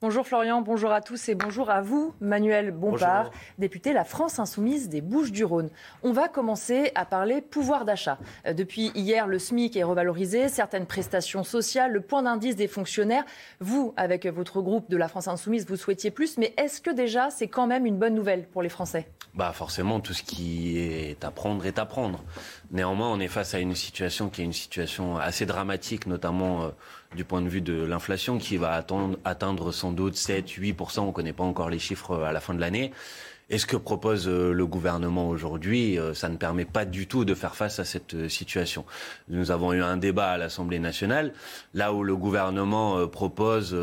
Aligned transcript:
Bonjour 0.00 0.24
Florian, 0.24 0.62
bonjour 0.62 0.92
à 0.92 1.00
tous 1.00 1.28
et 1.28 1.34
bonjour 1.34 1.70
à 1.70 1.80
vous, 1.80 2.14
Manuel 2.20 2.70
Bompard, 2.70 3.24
Bonjour. 3.24 3.40
député 3.58 3.92
La 3.92 4.04
France 4.04 4.38
Insoumise 4.38 4.88
des 4.88 5.00
Bouches-du-Rhône. 5.00 5.70
On 6.04 6.12
va 6.12 6.28
commencer 6.28 6.92
à 6.94 7.04
parler 7.04 7.40
pouvoir 7.40 7.84
d'achat. 7.84 8.16
Euh, 8.46 8.52
Depuis 8.52 8.92
hier, 8.94 9.26
le 9.26 9.40
SMIC 9.40 9.76
est 9.76 9.82
revalorisé, 9.82 10.48
certaines 10.48 10.86
prestations 10.86 11.42
sociales, 11.42 11.90
le 11.90 12.00
point 12.00 12.22
d'indice 12.22 12.54
des 12.54 12.68
fonctionnaires. 12.68 13.24
Vous, 13.58 13.92
avec 13.96 14.24
votre 14.26 14.60
groupe 14.62 14.88
de 14.88 14.96
La 14.96 15.08
France 15.08 15.26
Insoumise, 15.26 15.66
vous 15.66 15.74
souhaitiez 15.74 16.12
plus, 16.12 16.38
mais 16.38 16.54
est-ce 16.58 16.80
que 16.80 16.90
déjà 16.90 17.30
c'est 17.30 17.48
quand 17.48 17.66
même 17.66 17.84
une 17.84 17.98
bonne 17.98 18.14
nouvelle 18.14 18.46
pour 18.46 18.62
les 18.62 18.68
Français? 18.68 19.08
Bah 19.34 19.52
forcément, 19.52 19.98
tout 19.98 20.14
ce 20.14 20.22
qui 20.22 20.78
est 20.78 21.24
à 21.24 21.32
prendre 21.32 21.66
est 21.66 21.78
à 21.78 21.86
prendre. 21.86 22.22
Néanmoins, 22.70 23.10
on 23.10 23.18
est 23.18 23.28
face 23.28 23.54
à 23.54 23.60
une 23.60 23.74
situation 23.74 24.28
qui 24.28 24.42
est 24.42 24.44
une 24.44 24.52
situation 24.52 25.16
assez 25.16 25.46
dramatique, 25.46 26.06
notamment 26.06 26.64
euh, 26.64 26.68
du 27.16 27.24
point 27.24 27.40
de 27.40 27.48
vue 27.48 27.62
de 27.62 27.82
l'inflation, 27.82 28.36
qui 28.36 28.58
va 28.58 28.84
atteindre 29.24 29.72
sans 29.72 29.90
doute 29.90 30.16
7, 30.16 30.46
8%, 30.46 31.00
on 31.00 31.06
ne 31.06 31.12
connaît 31.12 31.32
pas 31.32 31.44
encore 31.44 31.70
les 31.70 31.78
chiffres 31.78 32.10
euh, 32.10 32.24
à 32.24 32.32
la 32.32 32.40
fin 32.40 32.52
de 32.52 32.60
l'année. 32.60 32.92
Et 33.50 33.56
ce 33.56 33.64
que 33.64 33.78
propose 33.78 34.28
euh, 34.28 34.52
le 34.52 34.66
gouvernement 34.66 35.30
aujourd'hui, 35.30 35.98
euh, 35.98 36.12
ça 36.12 36.28
ne 36.28 36.36
permet 36.36 36.66
pas 36.66 36.84
du 36.84 37.06
tout 37.06 37.24
de 37.24 37.32
faire 37.32 37.54
face 37.54 37.78
à 37.78 37.86
cette 37.86 38.12
euh, 38.12 38.28
situation. 38.28 38.84
Nous 39.30 39.50
avons 39.50 39.72
eu 39.72 39.82
un 39.82 39.96
débat 39.96 40.32
à 40.32 40.36
l'Assemblée 40.36 40.78
nationale, 40.78 41.32
là 41.72 41.94
où 41.94 42.04
le 42.04 42.14
gouvernement 42.14 43.06
propose 43.08 43.74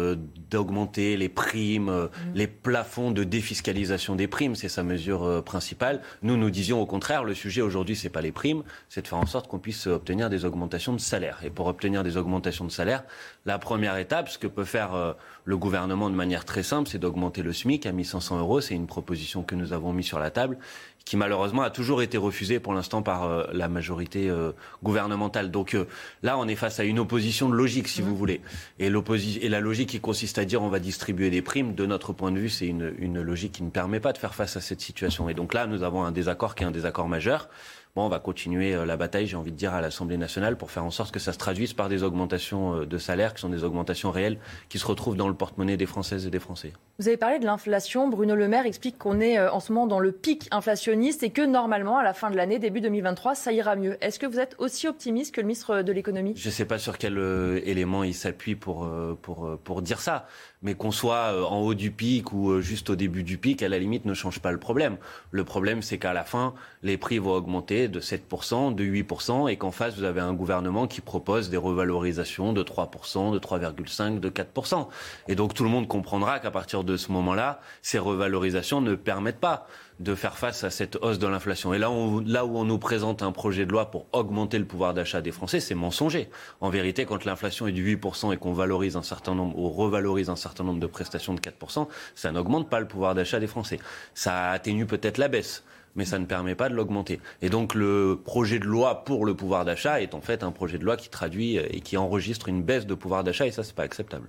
d'augmenter 0.52 1.17
les 1.17 1.30
primes, 1.30 1.89
euh, 1.89 2.08
les 2.36 2.45
plafonds 2.45 3.09
de 3.09 3.23
défiscalisation 3.23 4.16
des 4.16 4.27
primes, 4.27 4.53
c'est 4.53 4.69
sa 4.69 4.83
mesure 4.83 5.43
principale. 5.43 6.02
Nous, 6.21 6.38
nous 6.38 6.52
disions 6.52 6.80
au 6.80 6.86
contraire, 6.86 7.23
le 7.23 7.33
sujet 7.33 7.61
aujourd'hui, 7.61 7.95
c'est 7.95 8.09
pas 8.09 8.21
les 8.21 8.31
primes, 8.31 8.61
c'est 8.88 9.02
de 9.02 9.08
faire 9.08 9.17
en 9.17 9.25
sorte 9.25 9.47
qu'on 9.47 9.58
puisse 9.58 9.88
obtenir 9.88 10.30
des 10.30 10.45
augmentations 10.45 10.93
de 10.93 10.99
salaire. 10.99 11.39
Et 11.43 11.49
pour 11.49 11.66
obtenir 11.66 12.03
des 12.03 12.17
augmentations 12.17 12.66
de 12.66 12.71
salaire, 12.71 13.03
la 13.47 13.58
première 13.58 13.97
étape, 13.97 14.30
ce 14.30 14.38
que 14.38 14.47
peut 14.47 14.63
faire 14.63 15.16
le 15.43 15.58
gouvernement 15.58 16.09
de 16.09 16.16
manière 16.16 16.45
très 16.45 16.63
simple, 16.63 16.89
c'est 16.89 16.99
d'augmenter 16.99 17.41
le 17.41 17.53
SMIC 17.53 17.86
à 17.86 17.91
1500 17.91 18.39
euros. 18.39 18.61
C'est 18.61 18.75
une 18.75 18.88
proposition 18.88 19.43
que 19.43 19.55
nous 19.56 19.73
avons 19.73 19.94
mise 19.94 20.06
sur 20.06 20.20
la 20.20 20.31
table, 20.31 20.58
qui 21.06 21.17
malheureusement 21.17 21.61
a 21.61 21.70
toujours 21.70 22.02
été 22.02 22.17
refusée 22.17 22.59
pour 22.59 22.73
l'instant 22.73 23.03
par 23.03 23.23
euh, 23.23 23.45
la 23.53 23.67
majorité 23.70 24.30
euh, 24.30 24.52
gouvernementale. 24.84 25.52
Donc 25.52 25.75
euh, 25.75 25.86
là, 26.23 26.38
on 26.38 26.48
est 26.48 26.56
face 26.56 26.80
à 26.80 26.84
une 26.84 27.00
opposition 27.00 27.48
de 27.48 27.53
logique, 27.53 27.88
si 27.88 28.02
vous 28.02 28.16
voulez. 28.16 28.42
Et 28.80 28.89
la 28.89 29.59
logique 29.59 29.89
qui 29.89 30.00
consiste 30.00 30.39
à 30.39 30.45
dire 30.45 30.64
on 30.64 30.70
va 30.70 30.80
distribuer 30.80 31.30
des 31.30 31.44
primes, 31.44 31.76
de 31.76 31.86
notre 31.86 32.11
point 32.11 32.31
de 32.31 32.39
vue, 32.39 32.50
c'est 32.50 32.67
une, 32.67 32.94
une 32.98 33.22
logique 33.22 33.53
qui 33.53 33.64
ne 33.64 33.70
permet 33.70 34.00
pas 34.00 34.14
de 34.14 34.17
faire 34.17 34.33
face 34.33 34.58
à 34.58 34.61
cette 34.61 34.81
situation. 34.81 35.30
Et 35.30 35.36
donc 35.36 35.53
là, 35.53 35.67
nous 35.67 35.83
avons 35.83 36.03
un 36.03 36.11
désaccord 36.11 36.56
qui 36.56 36.64
est 36.64 36.67
un 36.67 36.72
désaccord 36.72 37.08
majeur. 37.08 37.50
Bon, 37.95 38.03
on 38.03 38.09
va 38.09 38.19
continuer 38.19 38.75
euh, 38.75 38.85
la 38.85 38.97
bataille, 38.97 39.25
j'ai 39.25 39.38
envie 39.38 39.53
de 39.53 39.55
dire, 39.55 39.73
à 39.73 39.79
l'Assemblée 39.79 40.17
nationale 40.17 40.57
pour 40.57 40.69
faire 40.69 40.83
en 40.83 40.91
sorte 40.91 41.13
que 41.13 41.19
ça 41.19 41.31
se 41.31 41.38
traduise 41.38 41.71
par 41.71 41.88
des 41.88 42.03
augmentations 42.03 42.81
euh, 42.81 42.85
de 42.85 42.97
salaire 42.97 43.33
qui 43.33 43.39
sont 43.39 43.47
des 43.47 43.63
augmentations 43.63 44.11
réelles 44.11 44.37
qui 44.67 44.79
se 44.79 44.85
retrouvent 44.85 45.15
dans 45.15 45.29
le 45.29 45.33
porte-monnaie 45.33 45.77
des 45.77 45.85
Françaises 45.85 46.27
et 46.27 46.29
des 46.29 46.39
Français. 46.39 46.73
Vous 46.99 47.07
avez 47.07 47.15
parlé 47.15 47.39
de 47.39 47.45
l'inflation. 47.45 48.09
Bruno 48.09 48.35
Le 48.35 48.49
Maire 48.49 48.65
explique 48.65 48.97
qu'on 48.97 49.21
est 49.21 49.37
euh, 49.37 49.49
en 49.49 49.61
ce 49.61 49.71
moment 49.71 49.87
dans 49.87 49.99
le 49.99 50.11
pic 50.11 50.49
inflationniste 50.52 51.23
et 51.23 51.29
que 51.29 51.41
normalement, 51.41 51.97
à 51.97 52.03
la 52.03 52.14
fin 52.14 52.30
de 52.30 52.36
l'année, 52.36 52.59
début 52.59 52.81
2023, 52.81 53.33
ça 53.33 53.53
ira 53.53 53.77
mieux. 53.77 53.95
Est-ce 54.02 54.20
que 54.20 54.25
vous 54.25 54.39
êtes 54.39 54.58
aussi 54.59 54.89
optimiste 54.89 55.33
que 55.33 55.39
le 55.39 55.47
ministre 55.47 55.81
de 55.81 55.91
l'économie? 55.93 56.33
Je 56.36 56.49
ne 56.49 56.53
sais 56.53 56.65
pas 56.65 56.80
sur 56.80 56.97
quel 56.97 57.17
euh, 57.17 57.61
élément 57.64 58.03
il 58.03 58.14
s'appuie 58.14 58.55
pour, 58.55 58.83
euh, 58.83 59.17
pour, 59.21 59.45
euh, 59.45 59.58
pour 59.64 59.81
dire 59.81 60.02
ça, 60.02 60.27
mais 60.65 60.73
qu'on 60.73 60.92
soit 60.92 61.31
euh, 61.31 61.43
en 61.43 61.59
haut 61.59 61.76
du 61.76 61.92
pic 61.92 62.33
ou 62.33 62.49
euh, 62.49 62.59
juste 62.59 62.89
au 62.89 62.95
début 62.95 63.23
du 63.23 63.37
pic, 63.37 63.61
à 63.61 63.70
la 63.70 63.77
limite, 63.77 64.03
ne 64.05 64.15
change 64.15 64.39
pas 64.39 64.52
le 64.52 64.58
problème. 64.58 64.98
Le 65.30 65.43
problème, 65.43 65.83
c'est 65.83 65.99
qu'à 65.99 66.11
la 66.11 66.23
fin, 66.23 66.55
les 66.81 66.98
prix 66.98 67.20
vont 67.20 67.33
augmenter 67.33 67.87
de 67.87 68.02
7%, 68.02 68.73
de 68.73 68.83
8%, 68.83 69.48
et 69.48 69.58
qu'en 69.58 69.70
face, 69.70 69.95
vous 69.95 70.03
avez 70.03 70.21
un 70.21 70.33
gouvernement 70.33 70.87
qui 70.87 71.02
propose 71.02 71.52
des 71.52 71.58
revalorisations 71.58 72.52
de 72.52 72.64
3%, 72.64 73.31
de 73.31 73.39
3,5%, 73.39 74.20
de 74.20 74.30
4%. 74.30 74.87
Et 75.27 75.36
donc 75.36 75.53
tout 75.53 75.64
le 75.64 75.70
monde 75.70 75.87
comprendra 75.87 76.39
qu'à 76.39 76.52
partir 76.52 76.83
de 76.83 76.97
ce 76.97 77.11
moment-là, 77.11 77.61
ces 77.83 77.99
revalorisations 77.99 78.82
ne 78.82 78.95
permettent 78.95 79.39
pas 79.39 79.67
de 80.00 80.16
faire 80.16 80.38
face 80.38 80.64
à 80.64 80.70
cette 80.70 80.98
hausse 80.98 81.20
de 81.20 81.28
l'inflation. 81.28 81.73
Et 81.73 81.80
là, 81.80 81.89
où 81.92 82.22
on 82.58 82.66
nous 82.66 82.78
présente 82.78 83.23
un 83.23 83.32
projet 83.32 83.66
de 83.66 83.72
loi 83.72 83.92
pour 83.92 84.08
augmenter 84.11 84.60
le 84.60 84.66
pouvoir 84.66 84.94
d'achat 84.94 85.22
des 85.22 85.32
Français, 85.32 85.60
c'est 85.60 85.76
mensonger. 85.76 86.30
En 86.61 86.70
vérité, 86.70 87.06
quand 87.06 87.26
l'inflation 87.26 87.67
est 87.67 87.72
de 87.72 87.82
8% 87.82 88.33
et 88.33 88.38
qu'on 88.38 88.54
valorise 88.54 88.98
un 88.98 89.04
certain 89.04 89.36
nombre, 89.36 89.58
ou 89.58 89.70
revalorise 89.70 90.30
un 90.30 90.36
certain 90.36 90.64
nombre 90.64 90.80
de 90.80 90.88
prestations 90.88 91.33
de 91.33 91.39
4%, 91.39 91.88
ça 92.14 92.32
n'augmente 92.32 92.70
pas 92.70 92.80
le 92.80 92.88
pouvoir 92.88 93.16
d'achat 93.16 93.39
des 93.39 93.48
Français. 93.48 93.80
Ça 94.14 94.52
atténue 94.52 94.86
peut-être 94.86 95.17
la 95.17 95.28
baisse 95.28 95.64
mais 95.98 96.04
ça 96.04 96.20
ne 96.20 96.26
permet 96.26 96.56
pas 96.56 96.67
de 96.67 96.76
l'augmenter. 96.76 97.22
Et 97.42 97.50
donc 97.50 97.73
le 97.73 98.20
projet 98.22 98.60
de 98.60 98.66
loi 98.66 99.06
pour 99.06 99.26
le 99.26 99.33
pouvoir 99.33 99.64
d'achat 99.64 100.02
est 100.02 100.14
en 100.14 100.20
fait 100.20 100.44
un 100.44 100.52
projet 100.52 100.77
de 100.77 100.83
loi 100.83 100.98
qui 100.98 101.08
traduit 101.08 101.56
et 101.56 101.80
qui 101.80 101.95
enregistre 101.95 102.50
une 102.50 102.64
baisse 102.64 102.86
de 102.86 102.95
pouvoir 102.95 103.23
d'achat 103.23 103.48
et 103.48 103.52
ça 103.52 103.64
c'est 103.64 103.76
pas 103.76 103.83
acceptable. 103.83 104.27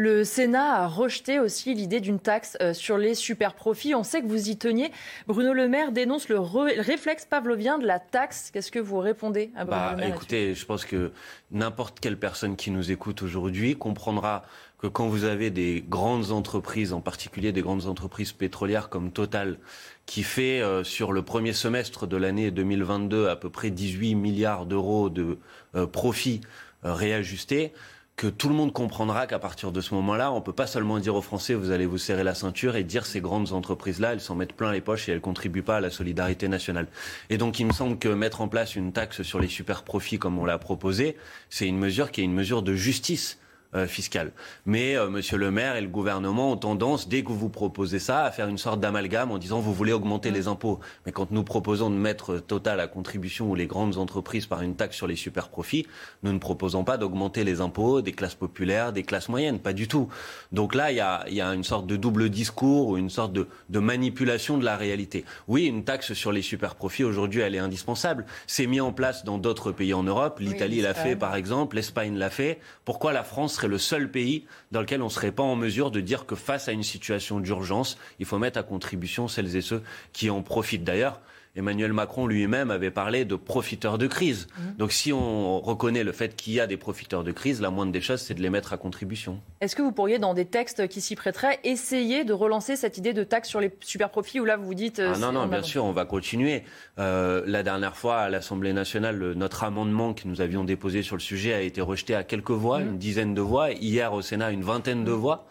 Le 0.00 0.22
Sénat 0.22 0.76
a 0.76 0.86
rejeté 0.86 1.40
aussi 1.40 1.74
l'idée 1.74 1.98
d'une 1.98 2.20
taxe 2.20 2.56
euh, 2.60 2.72
sur 2.72 2.98
les 2.98 3.16
super 3.16 3.54
profits. 3.54 3.96
On 3.96 4.04
sait 4.04 4.22
que 4.22 4.28
vous 4.28 4.48
y 4.48 4.56
teniez. 4.56 4.92
Bruno 5.26 5.52
Le 5.52 5.66
Maire 5.66 5.90
dénonce 5.90 6.28
le 6.28 6.38
réflexe 6.38 7.24
pavlovien 7.24 7.78
de 7.78 7.84
la 7.84 7.98
taxe. 7.98 8.52
Qu'est-ce 8.52 8.70
que 8.70 8.78
vous 8.78 9.00
répondez 9.00 9.50
à 9.56 9.64
Bruno 9.64 9.80
Bah, 9.80 9.90
Le 9.90 9.96
Maire 9.96 10.14
écoutez, 10.14 10.54
je 10.54 10.64
pense 10.64 10.84
que 10.84 11.10
n'importe 11.50 11.98
quelle 11.98 12.16
personne 12.16 12.54
qui 12.54 12.70
nous 12.70 12.92
écoute 12.92 13.22
aujourd'hui 13.22 13.74
comprendra 13.74 14.44
que 14.78 14.86
quand 14.86 15.08
vous 15.08 15.24
avez 15.24 15.50
des 15.50 15.84
grandes 15.86 16.30
entreprises, 16.30 16.92
en 16.92 17.00
particulier 17.00 17.50
des 17.50 17.62
grandes 17.62 17.86
entreprises 17.86 18.30
pétrolières 18.30 18.90
comme 18.90 19.10
Total, 19.10 19.58
qui 20.06 20.22
fait 20.22 20.60
euh, 20.60 20.84
sur 20.84 21.10
le 21.10 21.22
premier 21.22 21.52
semestre 21.52 22.06
de 22.06 22.16
l'année 22.16 22.52
2022 22.52 23.26
à 23.26 23.34
peu 23.34 23.50
près 23.50 23.70
18 23.70 24.14
milliards 24.14 24.64
d'euros 24.64 25.10
de 25.10 25.38
euh, 25.74 25.88
profits 25.88 26.40
euh, 26.84 26.94
réajustés, 26.94 27.72
que 28.18 28.26
tout 28.26 28.48
le 28.48 28.54
monde 28.56 28.72
comprendra 28.72 29.28
qu'à 29.28 29.38
partir 29.38 29.70
de 29.70 29.80
ce 29.80 29.94
moment-là, 29.94 30.32
on 30.32 30.40
peut 30.40 30.52
pas 30.52 30.66
seulement 30.66 30.98
dire 30.98 31.14
aux 31.14 31.22
Français 31.22 31.54
vous 31.54 31.70
allez 31.70 31.86
vous 31.86 31.98
serrer 31.98 32.24
la 32.24 32.34
ceinture 32.34 32.74
et 32.74 32.82
dire 32.82 33.06
ces 33.06 33.20
grandes 33.20 33.52
entreprises-là, 33.52 34.12
elles 34.12 34.20
s'en 34.20 34.34
mettent 34.34 34.54
plein 34.54 34.72
les 34.72 34.80
poches 34.80 35.08
et 35.08 35.12
elles 35.12 35.20
contribuent 35.20 35.62
pas 35.62 35.76
à 35.76 35.80
la 35.80 35.88
solidarité 35.88 36.48
nationale. 36.48 36.88
Et 37.30 37.38
donc 37.38 37.60
il 37.60 37.66
me 37.66 37.72
semble 37.72 37.96
que 37.96 38.08
mettre 38.08 38.40
en 38.40 38.48
place 38.48 38.74
une 38.74 38.92
taxe 38.92 39.22
sur 39.22 39.38
les 39.38 39.46
super 39.46 39.84
profits 39.84 40.18
comme 40.18 40.36
on 40.36 40.44
l'a 40.44 40.58
proposé, 40.58 41.16
c'est 41.48 41.68
une 41.68 41.78
mesure 41.78 42.10
qui 42.10 42.20
est 42.20 42.24
une 42.24 42.34
mesure 42.34 42.62
de 42.62 42.74
justice 42.74 43.38
euh, 43.74 43.86
fiscale. 43.86 44.32
Mais 44.66 44.96
euh, 44.96 45.10
Monsieur 45.10 45.36
le 45.36 45.50
Maire 45.50 45.76
et 45.76 45.80
le 45.80 45.88
gouvernement 45.88 46.52
ont 46.52 46.56
tendance, 46.56 47.08
dès 47.08 47.22
que 47.22 47.32
vous 47.32 47.48
proposez 47.48 47.98
ça, 47.98 48.24
à 48.24 48.30
faire 48.30 48.48
une 48.48 48.58
sorte 48.58 48.80
d'amalgame 48.80 49.30
en 49.30 49.38
disant 49.38 49.60
vous 49.60 49.74
voulez 49.74 49.92
augmenter 49.92 50.30
les 50.30 50.48
impôts. 50.48 50.80
Mais 51.04 51.12
quand 51.12 51.30
nous 51.30 51.44
proposons 51.44 51.90
de 51.90 51.96
mettre 51.96 52.38
Total 52.38 52.80
à 52.80 52.86
contribution 52.86 53.50
ou 53.50 53.54
les 53.54 53.66
grandes 53.66 53.98
entreprises 53.98 54.46
par 54.46 54.62
une 54.62 54.74
taxe 54.74 54.96
sur 54.96 55.06
les 55.06 55.16
super 55.16 55.48
profits, 55.48 55.86
nous 56.22 56.32
ne 56.32 56.38
proposons 56.38 56.84
pas 56.84 56.96
d'augmenter 56.96 57.44
les 57.44 57.60
impôts 57.60 58.00
des 58.00 58.12
classes 58.12 58.34
populaires, 58.34 58.92
des 58.92 59.02
classes 59.02 59.28
moyennes, 59.28 59.58
pas 59.58 59.72
du 59.72 59.86
tout. 59.86 60.08
Donc 60.52 60.74
là, 60.74 60.90
il 60.90 60.96
y 60.96 61.00
a, 61.00 61.24
il 61.28 61.34
y 61.34 61.40
a 61.40 61.52
une 61.52 61.64
sorte 61.64 61.86
de 61.86 61.96
double 61.96 62.30
discours 62.30 62.88
ou 62.88 62.96
une 62.96 63.10
sorte 63.10 63.32
de, 63.32 63.48
de 63.68 63.78
manipulation 63.78 64.56
de 64.56 64.64
la 64.64 64.76
réalité. 64.76 65.24
Oui, 65.46 65.66
une 65.66 65.84
taxe 65.84 66.14
sur 66.14 66.32
les 66.32 66.42
super 66.42 66.74
profits 66.74 67.04
aujourd'hui, 67.04 67.40
elle 67.40 67.54
est 67.54 67.58
indispensable. 67.58 68.24
C'est 68.46 68.66
mis 68.66 68.80
en 68.80 68.92
place 68.92 69.24
dans 69.24 69.36
d'autres 69.36 69.72
pays 69.72 69.92
en 69.92 70.04
Europe. 70.04 70.38
L'Italie 70.40 70.80
l'a 70.80 70.94
fait, 70.94 71.16
par 71.16 71.36
exemple. 71.36 71.76
L'Espagne 71.76 72.16
l'a 72.16 72.30
fait. 72.30 72.60
Pourquoi 72.84 73.12
la 73.12 73.24
France 73.24 73.57
serait 73.58 73.68
le 73.68 73.78
seul 73.78 74.10
pays 74.10 74.44
dans 74.72 74.80
lequel 74.80 75.02
on 75.02 75.06
ne 75.06 75.10
serait 75.10 75.32
pas 75.32 75.42
en 75.42 75.56
mesure 75.56 75.90
de 75.90 76.00
dire 76.00 76.26
que 76.26 76.36
face 76.36 76.68
à 76.68 76.72
une 76.72 76.84
situation 76.84 77.40
d'urgence, 77.40 77.98
il 78.20 78.26
faut 78.26 78.38
mettre 78.38 78.58
à 78.58 78.62
contribution 78.62 79.26
celles 79.26 79.56
et 79.56 79.60
ceux 79.60 79.82
qui 80.12 80.30
en 80.30 80.42
profitent. 80.42 80.84
D'ailleurs 80.84 81.20
Emmanuel 81.58 81.92
Macron 81.92 82.26
lui-même 82.28 82.70
avait 82.70 82.90
parlé 82.92 83.24
de 83.24 83.34
profiteurs 83.34 83.98
de 83.98 84.06
crise. 84.06 84.46
Donc 84.78 84.92
si 84.92 85.12
on 85.12 85.60
reconnaît 85.60 86.04
le 86.04 86.12
fait 86.12 86.36
qu'il 86.36 86.52
y 86.54 86.60
a 86.60 86.66
des 86.68 86.76
profiteurs 86.76 87.24
de 87.24 87.32
crise, 87.32 87.60
la 87.60 87.70
moindre 87.70 87.90
des 87.92 88.00
choses, 88.00 88.20
c'est 88.20 88.34
de 88.34 88.40
les 88.40 88.48
mettre 88.48 88.72
à 88.72 88.76
contribution. 88.76 89.40
Est-ce 89.60 89.74
que 89.74 89.82
vous 89.82 89.90
pourriez, 89.92 90.18
dans 90.20 90.34
des 90.34 90.44
textes 90.44 90.86
qui 90.86 91.00
s'y 91.00 91.16
prêteraient, 91.16 91.58
essayer 91.64 92.24
de 92.24 92.32
relancer 92.32 92.76
cette 92.76 92.96
idée 92.96 93.12
de 93.12 93.24
taxe 93.24 93.48
sur 93.48 93.60
les 93.60 93.72
super 93.80 94.08
profits 94.10 94.38
où 94.40 94.44
là 94.44 94.56
vous 94.56 94.66
vous 94.66 94.74
dites. 94.74 95.00
euh, 95.00 95.12
Ah 95.14 95.18
non, 95.18 95.32
non, 95.32 95.40
on 95.40 95.46
bien 95.48 95.62
sûr, 95.64 95.84
on 95.84 95.92
va 95.92 96.04
continuer. 96.04 96.62
Euh, 96.98 97.42
la 97.46 97.62
dernière 97.64 97.96
fois, 97.96 98.18
à 98.18 98.30
l'Assemblée 98.30 98.72
nationale, 98.72 99.16
le- 99.16 99.34
notre 99.34 99.64
amendement 99.64 100.14
que 100.14 100.28
nous 100.28 100.40
avions 100.40 100.62
déposé 100.64 101.02
sur 101.02 101.16
le 101.16 101.20
sujet 101.20 101.54
a 101.54 101.60
été 101.60 101.80
rejeté 101.80 102.14
à 102.14 102.22
quelques 102.22 102.50
voix, 102.52 102.80
une 102.80 102.98
dizaine 102.98 103.34
de 103.34 103.40
voix. 103.40 103.72
Hier, 103.72 104.12
au 104.12 104.22
Sénat, 104.22 104.52
une 104.52 104.62
vingtaine 104.62 105.02
de 105.04 105.10
voix. 105.12 105.46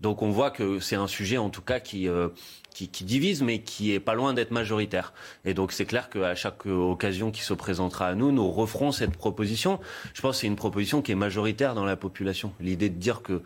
Donc 0.00 0.22
on 0.22 0.30
voit 0.30 0.50
que 0.50 0.80
c'est 0.80 0.96
un 0.96 1.06
sujet 1.06 1.36
en 1.36 1.50
tout 1.50 1.62
cas 1.62 1.78
qui, 1.78 2.08
euh, 2.08 2.28
qui, 2.74 2.88
qui, 2.88 3.04
divise, 3.04 3.42
mais 3.42 3.60
qui 3.60 3.92
est 3.92 4.00
pas 4.00 4.14
loin 4.14 4.32
d'être 4.32 4.50
majoritaire. 4.50 5.12
Et 5.44 5.54
donc 5.54 5.72
c'est 5.72 5.84
clair 5.84 6.08
qu'à 6.08 6.34
chaque 6.34 6.66
occasion 6.66 7.30
qui 7.30 7.42
se 7.42 7.54
présentera 7.54 8.08
à 8.08 8.14
nous, 8.14 8.32
nous 8.32 8.50
referons 8.50 8.92
cette 8.92 9.16
proposition. 9.16 9.78
Je 10.14 10.20
pense 10.22 10.36
que 10.36 10.40
c'est 10.40 10.46
une 10.46 10.56
proposition 10.56 11.02
qui 11.02 11.12
est 11.12 11.16
majoritaire 11.16 11.74
dans 11.74 11.84
la 11.84 11.96
population. 11.96 12.52
L'idée 12.60 12.88
de 12.88 12.98
dire 12.98 13.22
que 13.22 13.42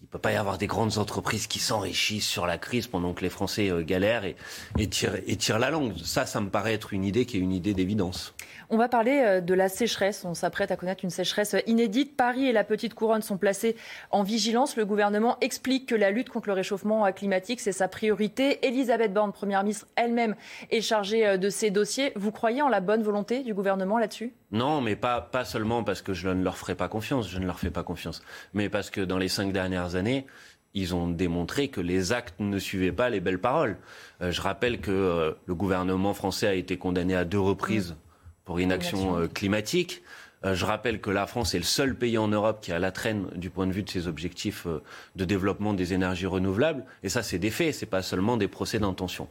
il 0.00 0.08
peut 0.08 0.18
pas 0.18 0.32
y 0.32 0.36
avoir 0.36 0.56
des 0.56 0.66
grandes 0.66 0.98
entreprises 0.98 1.46
qui 1.46 1.58
s'enrichissent 1.58 2.28
sur 2.28 2.46
la 2.46 2.58
crise 2.58 2.86
pendant 2.86 3.12
que 3.12 3.22
les 3.22 3.30
Français 3.30 3.70
euh, 3.70 3.82
galèrent 3.82 4.24
et, 4.24 4.36
et, 4.78 4.88
tirent, 4.88 5.16
et 5.26 5.36
tirent 5.36 5.58
la 5.58 5.70
langue. 5.70 5.94
Ça, 6.02 6.26
ça 6.26 6.40
me 6.40 6.48
paraît 6.48 6.74
être 6.74 6.92
une 6.92 7.04
idée 7.04 7.26
qui 7.26 7.38
est 7.38 7.40
une 7.40 7.52
idée 7.52 7.74
d'évidence. 7.74 8.34
On 8.68 8.76
va 8.76 8.88
parler 8.88 9.22
euh, 9.24 9.40
de 9.40 9.54
la 9.54 9.68
sécheresse. 9.68 10.24
On 10.24 10.34
s'apprête 10.34 10.72
à 10.72 10.76
connaître 10.76 11.04
une 11.04 11.10
sécheresse 11.10 11.54
inédite. 11.66 12.16
Paris 12.16 12.48
et 12.48 12.52
la 12.52 12.64
Petite 12.64 12.94
Couronne 12.94 13.22
sont 13.22 13.36
placés 13.36 13.76
en 14.10 14.24
vigilance. 14.24 14.76
Le 14.76 14.84
gouvernement 14.84 15.36
explique 15.40 15.86
que 15.86 15.94
la 15.94 16.10
lutte 16.10 16.30
contre 16.30 16.48
le 16.48 16.54
réchauffement 16.54 17.10
climatique, 17.12 17.60
c'est 17.60 17.70
sa 17.70 17.86
priorité. 17.86 18.66
Elisabeth 18.66 19.12
Borne, 19.12 19.32
Première 19.32 19.62
ministre 19.62 19.86
elle-même, 19.94 20.34
est 20.70 20.80
chargée 20.80 21.26
euh, 21.26 21.36
de 21.36 21.48
ces 21.48 21.70
dossiers. 21.70 22.12
Vous 22.16 22.32
croyez 22.32 22.60
en 22.60 22.68
la 22.68 22.80
bonne 22.80 23.04
volonté 23.04 23.44
du 23.44 23.54
gouvernement 23.54 23.98
là-dessus? 23.98 24.34
Non, 24.50 24.80
mais 24.80 24.96
pas, 24.96 25.20
pas 25.20 25.44
seulement 25.44 25.84
parce 25.84 26.02
que 26.02 26.12
je 26.12 26.28
ne 26.28 26.42
leur 26.42 26.56
ferai 26.56 26.74
pas 26.74 26.88
confiance. 26.88 27.30
Je 27.30 27.38
ne 27.38 27.46
leur 27.46 27.60
fais 27.60 27.70
pas 27.70 27.84
confiance. 27.84 28.20
Mais 28.52 28.68
parce 28.68 28.90
que 28.90 29.00
dans 29.00 29.18
les 29.18 29.28
cinq 29.28 29.52
dernières 29.52 29.94
années, 29.94 30.26
ils 30.74 30.92
ont 30.92 31.06
démontré 31.06 31.68
que 31.68 31.80
les 31.80 32.12
actes 32.12 32.40
ne 32.40 32.58
suivaient 32.58 32.92
pas 32.92 33.10
les 33.10 33.20
belles 33.20 33.40
paroles. 33.40 33.76
Euh, 34.22 34.32
je 34.32 34.40
rappelle 34.40 34.80
que 34.80 35.36
le 35.46 35.54
gouvernement 35.54 36.14
français 36.14 36.48
a 36.48 36.54
été 36.54 36.76
condamné 36.78 37.14
à 37.14 37.24
deux 37.24 37.38
reprises 37.38 37.92
mmh 37.92 38.05
pour 38.46 38.60
inaction 38.60 39.18
euh, 39.18 39.26
climatique. 39.26 40.02
Euh, 40.44 40.54
je 40.54 40.64
rappelle 40.64 41.00
que 41.00 41.10
la 41.10 41.26
France 41.26 41.54
est 41.54 41.58
le 41.58 41.64
seul 41.64 41.96
pays 41.96 42.16
en 42.16 42.28
Europe 42.28 42.60
qui 42.62 42.70
a 42.70 42.78
la 42.78 42.92
traîne 42.92 43.26
du 43.34 43.50
point 43.50 43.66
de 43.66 43.72
vue 43.72 43.82
de 43.82 43.90
ses 43.90 44.06
objectifs 44.06 44.66
euh, 44.66 44.82
de 45.16 45.24
développement 45.24 45.74
des 45.74 45.92
énergies 45.92 46.26
renouvelables. 46.26 46.84
Et 47.02 47.08
ça, 47.08 47.22
c'est 47.22 47.38
des 47.38 47.50
faits, 47.50 47.74
c'est 47.74 47.86
pas 47.86 48.02
seulement 48.02 48.36
des 48.36 48.46
procès 48.48 48.78
d'intention. 48.78 49.28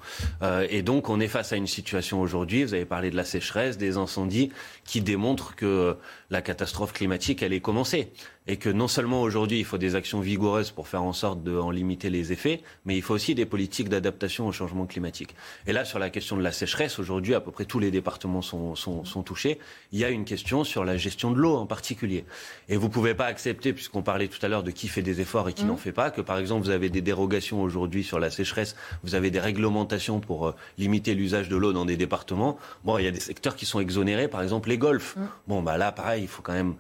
et 0.70 0.82
donc, 0.82 1.10
on 1.10 1.20
est 1.20 1.30
face 1.30 1.54
à 1.54 1.56
une 1.56 1.68
situation 1.68 2.20
aujourd'hui. 2.20 2.66
Vous 2.66 2.74
avez 2.74 2.86
parlé 2.86 3.10
de 3.10 3.16
la 3.16 3.24
sécheresse, 3.24 3.78
des 3.78 3.96
incendies, 3.96 4.52
qui 4.84 5.00
démontrent 5.00 5.56
que 5.56 5.96
la 6.30 6.42
catastrophe 6.42 6.92
climatique, 6.92 7.42
elle 7.42 7.54
est 7.54 7.62
commencée 7.62 8.12
et 8.48 8.58
que 8.58 8.70
non 8.70 8.88
seulement 8.88 9.22
aujourd'hui 9.22 9.60
il 9.60 9.66
faut 9.66 9.78
des 9.78 9.96
actions 9.96 10.20
vigoureuses 10.20 10.72
pour 10.72 10.88
faire 10.88 11.04
en 11.04 11.14
sorte 11.14 11.44
d'en 11.44 11.72
limiter 11.72 12.10
les 12.10 12.32
effets, 12.32 12.62
mais 12.86 12.96
il 12.96 13.02
faut 13.02 13.14
aussi 13.14 13.36
des 13.36 13.46
politiques 13.46 13.90
d'adaptation 13.90 14.48
au 14.48 14.52
changement 14.52 14.86
climatique. 14.86 15.36
Et 15.68 15.74
là, 15.74 15.86
sur 15.86 16.00
la 16.00 16.10
question 16.10 16.38
de 16.38 16.44
la 16.44 16.52
sécheresse, 16.52 17.00
aujourd'hui 17.00 17.34
à 17.34 17.42
peu 17.42 17.52
près 17.52 17.66
tous 17.66 17.80
les 17.80 17.92
départements 17.92 18.42
sont, 18.42 18.76
sont, 18.76 19.06
sont, 19.06 19.24
touchés. 19.24 19.60
Il 19.92 20.00
y 20.00 20.06
a 20.06 20.10
une 20.10 20.26
question 20.26 20.64
sur 20.64 20.86
la 20.86 20.98
gestion 20.98 21.32
de 21.32 21.38
l'eau 21.38 21.56
en 21.56 21.66
particulier. 21.66 22.26
Et 22.70 22.78
vous 22.78 22.88
ne 22.88 22.92
pouvez 22.92 23.16
pas 23.16 23.26
accepter, 23.26 23.74
puisqu'on 23.74 24.04
parlait 24.04 24.28
tout 24.28 24.44
à 24.46 24.48
l'heure 24.48 24.64
de 24.64 24.72
qui 24.72 24.88
fait 24.88 25.02
des 25.02 25.22
efforts 25.22 25.50
et 25.50 25.54
qui 25.54 25.64
mmh. 25.64 25.68
n'en 25.68 25.78
fait 25.78 25.92
pas, 25.92 26.12
que 26.12 26.22
par 26.22 26.38
exemple 26.38 26.64
vous 26.64 26.70
avez 26.70 26.90
des 26.90 27.02
dérogations 27.02 27.62
aujourd'hui 27.62 28.04
sur 28.04 28.20
la 28.20 28.30
sécheresse, 28.30 28.76
vous 29.04 29.16
avez 29.16 29.32
des 29.32 29.40
réglementations 29.40 30.20
pour 30.20 30.48
euh, 30.48 30.56
limiter 30.78 31.16
l'usage 31.16 31.50
de 31.50 31.56
l'eau 31.56 31.74
dans 31.74 31.86
des 31.86 31.98
départements. 31.98 32.58
Bon, 32.84 32.98
il 32.98 33.06
y 33.06 33.08
a 33.08 33.12
des 33.12 33.20
secteurs 33.20 33.56
qui 33.56 33.66
sont 33.66 33.80
exonérés, 33.80 34.28
par 34.28 34.44
exemple 34.44 34.70
les 34.70 34.78
golfs. 34.78 35.16
Mmh. 35.16 35.22
Bon, 35.48 35.62
bah 35.62 35.78
là, 35.78 35.92
pareil, 35.92 36.24
il 36.24 36.28
faut 36.28 36.42
quand 36.42 36.54
même 36.54 36.76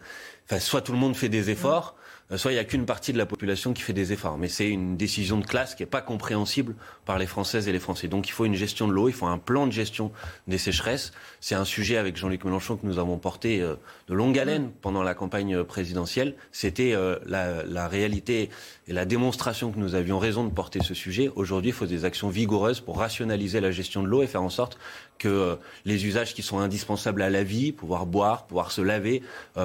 Soit 0.59 0.81
tout 0.81 0.91
le 0.91 0.97
monde 0.97 1.15
fait 1.15 1.29
des 1.29 1.49
efforts, 1.49 1.95
euh, 2.31 2.37
soit 2.37 2.51
il 2.51 2.55
n'y 2.55 2.59
a 2.59 2.63
qu'une 2.63 2.85
partie 2.85 3.13
de 3.13 3.17
la 3.17 3.25
population 3.25 3.73
qui 3.73 3.81
fait 3.81 3.93
des 3.93 4.11
efforts. 4.11 4.37
Mais 4.37 4.47
c'est 4.47 4.67
une 4.67 4.97
décision 4.97 5.37
de 5.37 5.45
classe 5.45 5.75
qui 5.75 5.83
n'est 5.83 5.87
pas 5.87 6.01
compréhensible 6.01 6.75
par 7.05 7.19
les 7.19 7.27
Françaises 7.27 7.67
et 7.67 7.71
les 7.71 7.79
Français. 7.79 8.07
Donc 8.07 8.27
il 8.27 8.31
faut 8.31 8.45
une 8.45 8.55
gestion 8.55 8.87
de 8.87 8.93
l'eau, 8.93 9.09
il 9.09 9.13
faut 9.13 9.27
un 9.27 9.37
plan 9.37 9.67
de 9.67 9.71
gestion 9.71 10.11
des 10.47 10.57
sécheresses. 10.57 11.11
C'est 11.39 11.55
un 11.55 11.65
sujet 11.65 11.97
avec 11.97 12.17
Jean-Luc 12.17 12.43
Mélenchon 12.43 12.77
que 12.77 12.85
nous 12.85 12.97
avons 12.97 13.17
porté 13.17 13.61
euh, 13.61 13.75
de 14.07 14.13
longue 14.15 14.39
haleine 14.39 14.71
pendant 14.81 15.03
la 15.03 15.13
campagne 15.13 15.63
présidentielle. 15.63 16.35
C'était 16.51 16.93
euh, 16.93 17.17
la, 17.25 17.87
réalité 17.87 18.49
et 18.87 18.93
la 18.93 19.05
démonstration 19.05 19.71
que 19.71 19.77
nous 19.77 19.93
avions 19.93 20.17
raison 20.17 20.45
de 20.45 20.51
porter 20.51 20.81
ce 20.81 20.95
sujet. 20.95 21.31
Aujourd'hui, 21.35 21.69
il 21.69 21.73
faut 21.73 21.85
des 21.85 22.05
actions 22.05 22.29
vigoureuses 22.29 22.81
pour 22.81 22.97
rationaliser 22.97 23.61
la 23.61 23.71
gestion 23.71 24.01
de 24.01 24.07
l'eau 24.07 24.23
et 24.23 24.27
faire 24.27 24.43
en 24.43 24.49
sorte 24.49 24.79
que 25.17 25.57
les 25.85 26.05
usages 26.05 26.33
qui 26.33 26.41
sont 26.41 26.59
indispensables 26.59 27.21
à 27.21 27.29
la 27.29 27.43
vie, 27.43 27.71
pouvoir 27.71 28.05
boire, 28.05 28.45
pouvoir 28.45 28.71
se 28.71 28.81
laver, 28.81 29.21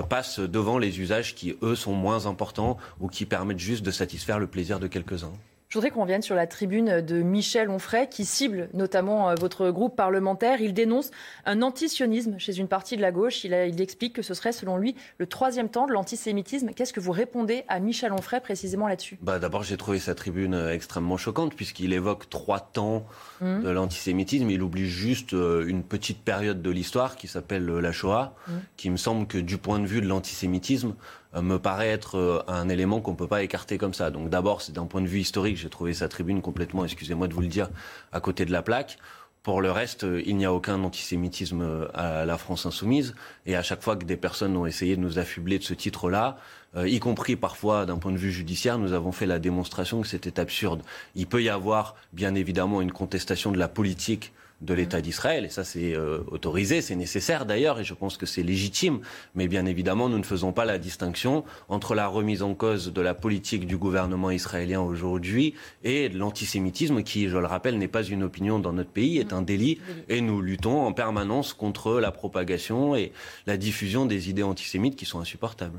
passent 0.09 0.41
devant 0.41 0.79
les 0.79 1.01
usages 1.01 1.35
qui, 1.35 1.57
eux, 1.63 1.75
sont 1.75 1.93
moins 1.93 2.27
importants 2.27 2.79
ou 3.01 3.09
qui 3.09 3.27
permettent 3.27 3.59
juste 3.59 3.85
de 3.85 3.91
satisfaire 3.91 4.39
le 4.39 4.47
plaisir 4.47 4.79
de 4.81 4.87
quelques-uns. 4.87 5.33
Je 5.71 5.79
voudrais 5.79 5.93
qu'on 5.93 6.05
vienne 6.05 6.21
sur 6.21 6.35
la 6.35 6.49
tribune 6.49 7.01
de 7.01 7.23
Michel 7.23 7.71
Onfray, 7.71 8.09
qui 8.09 8.25
cible 8.25 8.69
notamment 8.75 9.31
euh, 9.31 9.37
votre 9.37 9.71
groupe 9.71 9.95
parlementaire. 9.95 10.61
Il 10.61 10.75
dénonce 10.75 11.13
un 11.47 11.63
antisionisme 11.63 12.41
chez 12.41 12.59
une 12.59 12.67
partie 12.67 12.97
de 12.97 13.03
la 13.03 13.13
gauche. 13.13 13.45
Il, 13.45 13.53
il 13.53 13.81
explique 13.81 14.13
que 14.13 14.23
ce 14.23 14.35
serait, 14.35 14.51
selon 14.51 14.79
lui, 14.79 14.97
le 15.19 15.27
troisième 15.27 15.69
temps 15.69 15.87
de 15.87 15.93
l'antisémitisme. 15.93 16.71
Qu'est-ce 16.75 16.93
que 16.93 16.99
vous 16.99 17.13
répondez 17.13 17.63
à 17.69 17.79
Michel 17.79 18.13
Onfray 18.13 18.41
précisément 18.41 18.89
là-dessus? 18.89 19.17
Bah, 19.23 19.39
D'abord, 19.39 19.63
j'ai 19.63 19.77
trouvé 19.77 20.01
sa 20.01 20.17
tribune 20.17 20.55
euh, 20.55 20.75
extrêmement 20.75 21.17
choquante, 21.17 21.55
puisqu'il 21.55 21.93
évoque 21.93 22.29
trois 22.29 22.59
temps 22.59 23.07
mmh. 23.41 23.63
de 23.63 23.71
l'antisémitisme. 23.71 24.51
Il 24.51 24.65
oublie 24.65 24.89
juste 24.89 25.35
euh, 25.35 25.65
une 25.69 25.85
petite 25.85 26.25
période 26.25 26.63
de 26.63 26.71
l'histoire 26.71 27.15
qui 27.15 27.29
s'appelle 27.29 27.65
la 27.65 27.93
Shoah, 27.93 28.35
mmh. 28.49 28.53
qui 28.77 28.91
me 28.91 28.97
semble 28.97 29.29
que 29.29 29.39
du 29.39 29.57
point 29.57 29.79
de 29.79 29.87
vue 29.87 30.01
de 30.01 30.09
l'antisémitisme, 30.09 30.95
me 31.35 31.59
paraît 31.59 31.89
être 31.89 32.17
euh, 32.17 32.43
un 32.49 32.69
élément 32.69 33.01
qu'on 33.01 33.13
ne 33.13 33.17
peut 33.17 33.29
pas 33.29 33.43
écarter 33.43 33.79
comme 33.79 33.95
ça. 33.95 34.11
Donc 34.11 34.31
d'abord, 34.31 34.63
c'est 34.63 34.73
d'un 34.73 34.87
point 34.87 35.01
de 35.01 35.07
vue 35.07 35.21
historique, 35.21 35.57
j'ai 35.57 35.69
trouvé 35.69 35.95
sa 35.95 36.09
tribune 36.09 36.43
complètement, 36.43 36.85
excusez-moi 36.85 37.29
de 37.29 37.35
vous 37.35 37.41
le 37.41 37.47
dire, 37.47 37.69
à 38.13 38.21
côté 38.21 38.45
de 38.45 38.53
la 38.53 38.63
plaque. 38.63 38.99
Pour 39.43 39.63
le 39.63 39.71
reste, 39.71 40.05
euh, 40.05 40.23
il 40.27 40.37
n'y 40.37 40.45
a 40.45 40.53
aucun 40.53 40.83
antisémitisme 40.83 41.89
à 41.95 42.25
la 42.25 42.37
France 42.37 42.67
insoumise. 42.67 43.15
Et 43.47 43.57
à 43.57 43.63
chaque 43.63 43.83
fois 43.83 43.97
que 43.97 44.05
des 44.05 44.17
personnes 44.17 44.57
ont 44.57 44.67
essayé 44.67 44.97
de 44.97 45.01
nous 45.01 45.19
affubler 45.19 45.59
de 45.59 45.65
ce 45.65 45.75
titre-là, 45.75 46.37
y 46.77 47.01
compris 47.01 47.35
parfois 47.35 47.85
d'un 47.85 47.99
point 47.99 48.13
de 48.13 48.17
vue 48.17 48.31
judiciaire, 48.31 48.79
nous 48.79 48.93
avons 48.93 49.11
fait 49.11 49.27
la 49.27 49.41
démonstration 49.41 50.03
que 50.03 50.07
c'était 50.07 50.39
absurde. 50.39 50.83
Il 51.17 51.27
peut 51.27 51.43
y 51.43 51.49
avoir, 51.49 51.97
bien 52.13 52.37
évidemment, 52.37 52.81
une 52.81 52.93
contestation 52.93 53.51
de 53.51 53.59
la 53.59 53.67
politique 53.67 54.33
de 54.61 54.75
l'État 54.75 55.01
d'Israël. 55.01 55.45
Et 55.45 55.49
ça, 55.49 55.65
c'est 55.65 55.95
euh, 55.95 56.21
autorisé, 56.31 56.83
c'est 56.83 56.97
nécessaire 56.97 57.47
d'ailleurs, 57.47 57.81
et 57.81 57.85
je 57.85 57.95
pense 57.95 58.17
que 58.17 58.27
c'est 58.27 58.43
légitime. 58.43 59.01
Mais 59.35 59.49
bien 59.49 59.67
évidemment, 59.67 60.09
nous 60.09 60.19
ne 60.19 60.25
faisons 60.25 60.53
pas 60.53 60.65
la 60.65 60.79
distinction 60.79 61.45
entre 61.69 61.95
la 61.95 62.07
remise 62.07 62.43
en 62.43 62.55
cause 62.55 62.93
de 62.93 63.01
la 63.01 63.15
politique 63.15 63.67
du 63.67 63.77
gouvernement 63.77 64.31
israélien 64.31 64.81
aujourd'hui 64.81 65.55
et 65.85 66.09
l'antisémitisme, 66.09 67.03
qui, 67.03 67.29
je 67.29 67.39
le 67.39 67.47
rappelle, 67.47 67.79
n'est 67.79 67.89
pas 67.89 68.03
une 68.03 68.23
opinion 68.23 68.59
dans 68.59 68.73
notre 68.73 68.91
pays, 68.91 69.19
est 69.19 69.33
un 69.33 69.43
délit. 69.43 69.79
Et 70.09 70.21
nous 70.21 70.41
luttons 70.41 70.83
en 70.87 70.93
permanence 70.93 71.53
contre 71.53 72.01
la 72.01 72.13
propagation 72.13 72.95
et 72.95 73.13
la 73.47 73.57
diffusion 73.57 74.07
des 74.07 74.31
idées 74.31 74.43
antisémites 74.43 74.97
qui 74.97 75.07
sont 75.07 75.21
insupportables. 75.21 75.79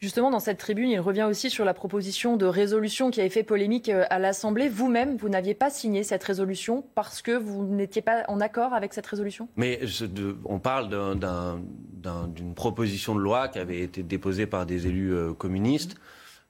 Justement, 0.00 0.30
dans 0.30 0.38
cette 0.38 0.58
tribune, 0.58 0.90
il 0.90 1.00
revient 1.00 1.26
aussi 1.28 1.50
sur 1.50 1.64
la 1.64 1.74
proposition 1.74 2.36
de 2.36 2.46
résolution 2.46 3.10
qui 3.10 3.20
avait 3.20 3.30
fait 3.30 3.42
polémique 3.42 3.88
euh, 3.88 4.04
à 4.10 4.20
l'Assemblée. 4.20 4.68
Vous-même, 4.68 5.16
vous, 5.16 5.28
n'aviez 5.28 5.54
pas 5.54 5.70
signé 5.70 6.04
cette 6.04 6.22
résolution 6.22 6.84
parce 6.94 7.20
que 7.20 7.32
vous 7.32 7.64
n'étiez 7.64 8.00
pas 8.00 8.22
en 8.28 8.40
accord 8.40 8.74
avec 8.74 8.94
cette 8.94 9.06
résolution? 9.06 9.48
Mais 9.56 9.80
on 10.44 10.60
parle 10.60 10.88
d'une 10.88 12.54
proposition 12.54 13.16
de 13.16 13.20
loi 13.20 13.48
qui 13.48 13.58
avait 13.58 13.80
été 13.80 14.04
déposée 14.04 14.46
par 14.46 14.66
des 14.66 14.86
élus 14.86 15.12
euh, 15.12 15.32
communistes 15.32 15.96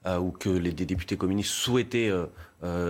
euh, 0.05 0.19
ou 0.19 0.29
que 0.29 0.49
les, 0.49 0.71
députés 0.71 1.17
communistes 1.17 1.51
souhaitaient 1.51 2.11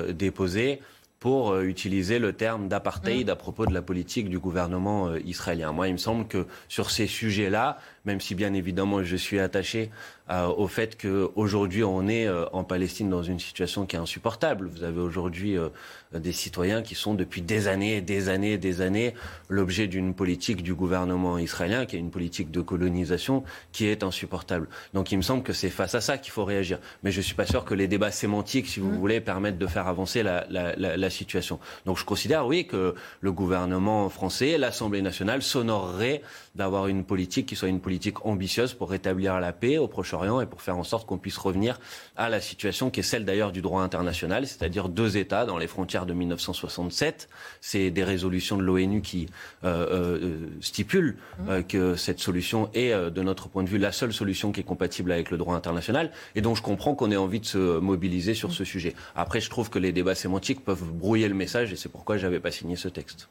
déposer 0.10 0.82
pour 1.20 1.60
utiliser 1.60 2.18
le 2.18 2.34
terme 2.34 2.68
d'apartheid 2.68 3.28
mmh. 3.28 3.32
à 3.32 3.36
propos 3.36 3.66
de 3.66 3.74
la 3.74 3.82
politique 3.82 4.30
du 4.30 4.40
gouvernement 4.40 5.16
israélien. 5.16 5.72
Moi, 5.72 5.90
il 5.90 5.94
me 5.94 5.98
semble 5.98 6.28
que 6.28 6.46
sur 6.70 6.92
ces 6.92 7.08
sujets-là, 7.08 7.78
même 8.06 8.22
si 8.22 8.36
bien 8.36 8.54
évidemment 8.54 9.04
je 9.04 9.16
suis 9.16 9.40
attaché 9.40 9.92
euh, 10.30 10.48
au 10.48 10.68
fait 10.68 11.00
qu'aujourd'hui 11.00 11.84
on 11.84 12.08
est 12.08 12.28
euh, 12.28 12.46
en 12.54 12.64
Palestine 12.64 13.10
dans 13.10 13.24
une 13.24 13.40
situation 13.40 13.86
qui 13.86 13.96
est 13.96 14.00
insupportable. 14.00 14.68
Vous 14.68 14.84
avez 14.84 15.00
aujourd'hui 15.00 15.58
euh, 15.58 15.70
des 16.18 16.32
citoyens 16.32 16.82
qui 16.82 16.96
sont 16.96 17.14
depuis 17.14 17.44
des 17.44 17.68
années, 17.68 18.02
des 18.02 18.30
années, 18.30 18.58
des 18.58 18.82
années 18.82 19.14
l'objet 19.48 19.86
d'une 19.86 20.16
politique 20.16 20.64
du 20.64 20.74
gouvernement 20.74 21.38
israélien 21.38 21.86
qui 21.86 21.98
est 21.98 22.00
une 22.00 22.10
politique 22.10 22.50
de 22.50 22.62
colonisation 22.62 23.44
qui 23.72 23.86
est 23.86 24.02
insupportable. 24.04 24.68
Donc 24.96 25.12
il 25.12 25.18
me 25.18 25.22
semble 25.22 25.44
que 25.44 25.54
c'est 25.54 25.70
face 25.70 25.94
à 25.94 26.02
ça 26.02 26.18
qu'il 26.18 26.32
faut 26.32 26.46
réagir. 26.46 26.80
Mais 27.04 27.12
je 27.12 27.22
suis 27.22 27.36
pas 27.36 27.46
sûr 27.46 27.64
que 27.64 27.76
les 27.76 27.88
débats 27.88 28.10
sémantiques, 28.10 28.68
si 28.68 28.80
vous 28.80 28.90
mmh. 28.90 28.98
voulez, 28.98 29.22
permettent 29.22 29.60
de 29.60 29.68
faire 29.68 29.88
avancer 29.88 30.24
la, 30.24 30.48
la, 30.50 30.76
la, 30.76 30.98
la, 30.98 31.10
situation. 31.12 31.60
Donc 31.86 31.98
je 31.98 32.06
considère, 32.06 32.48
oui, 32.48 32.66
que 32.66 32.96
le 33.22 33.32
gouvernement 33.32 34.10
français, 34.10 34.58
l'Assemblée 34.58 35.04
nationale 35.04 35.44
s'honorerait 35.44 36.24
d'avoir 36.56 36.88
une 36.88 37.04
politique 37.04 37.46
qui 37.46 37.56
soit 37.56 37.70
une 37.70 37.80
politique 37.80 38.26
ambitieuse 38.26 38.74
pour 38.74 38.90
rétablir 38.90 39.40
la 39.40 39.54
paix 39.54 39.78
au 39.78 39.88
Proche-Orient 39.88 40.42
et 40.42 40.46
pour 40.46 40.62
faire 40.62 40.78
en 40.78 40.84
sorte 40.84 41.08
qu'on 41.08 41.18
puisse 41.18 41.38
revenir 41.38 41.80
à 42.16 42.30
la 42.30 42.42
situation 42.42 42.90
qui 42.90 43.02
est 43.02 43.04
celle 43.04 43.26
d'ailleurs 43.26 43.52
du 43.52 43.62
droit 43.62 43.84
international, 43.84 44.48
c'est-à-dire 44.48 44.90
deux 44.90 45.18
États 45.18 45.46
dans 45.46 45.58
les 45.58 45.68
frontières 45.68 45.99
de 46.06 46.14
1967. 46.14 47.30
C'est 47.62 47.92
des 47.92 48.04
résolutions 48.04 48.58
de 48.58 48.64
l'ONU 48.64 49.02
qui 49.02 49.28
euh, 49.64 50.18
euh, 50.22 50.48
stipulent 50.62 51.18
euh, 51.48 51.62
que 51.62 51.96
cette 51.96 52.20
solution 52.20 52.70
est, 52.74 52.94
de 52.94 53.22
notre 53.22 53.50
point 53.50 53.64
de 53.64 53.70
vue, 53.70 53.78
la 53.78 53.92
seule 53.92 54.14
solution 54.14 54.52
qui 54.52 54.62
est 54.62 54.64
compatible 54.64 55.12
avec 55.12 55.32
le 55.32 55.38
droit 55.38 55.56
international. 55.56 56.12
Et 56.36 56.42
donc 56.42 56.58
je 56.58 56.62
comprends 56.62 56.96
qu'on 56.96 57.12
ait 57.12 57.18
envie 57.18 57.40
de 57.40 57.46
se 57.46 57.80
mobiliser 57.80 58.34
sur 58.34 58.52
ce 58.52 58.64
sujet. 58.64 58.96
Après, 59.16 59.42
je 59.42 59.50
trouve 59.50 59.70
que 59.70 59.80
les 59.80 59.92
débats 59.92 60.16
sémantiques 60.16 60.64
peuvent 60.64 60.84
brouiller 60.84 61.28
le 61.28 61.36
message 61.36 61.72
et 61.74 61.76
c'est 61.76 61.90
pourquoi 61.90 62.18
je 62.18 62.26
n'avais 62.26 62.40
pas 62.40 62.52
signé 62.52 62.76
ce 62.76 62.88
texte. 62.88 63.30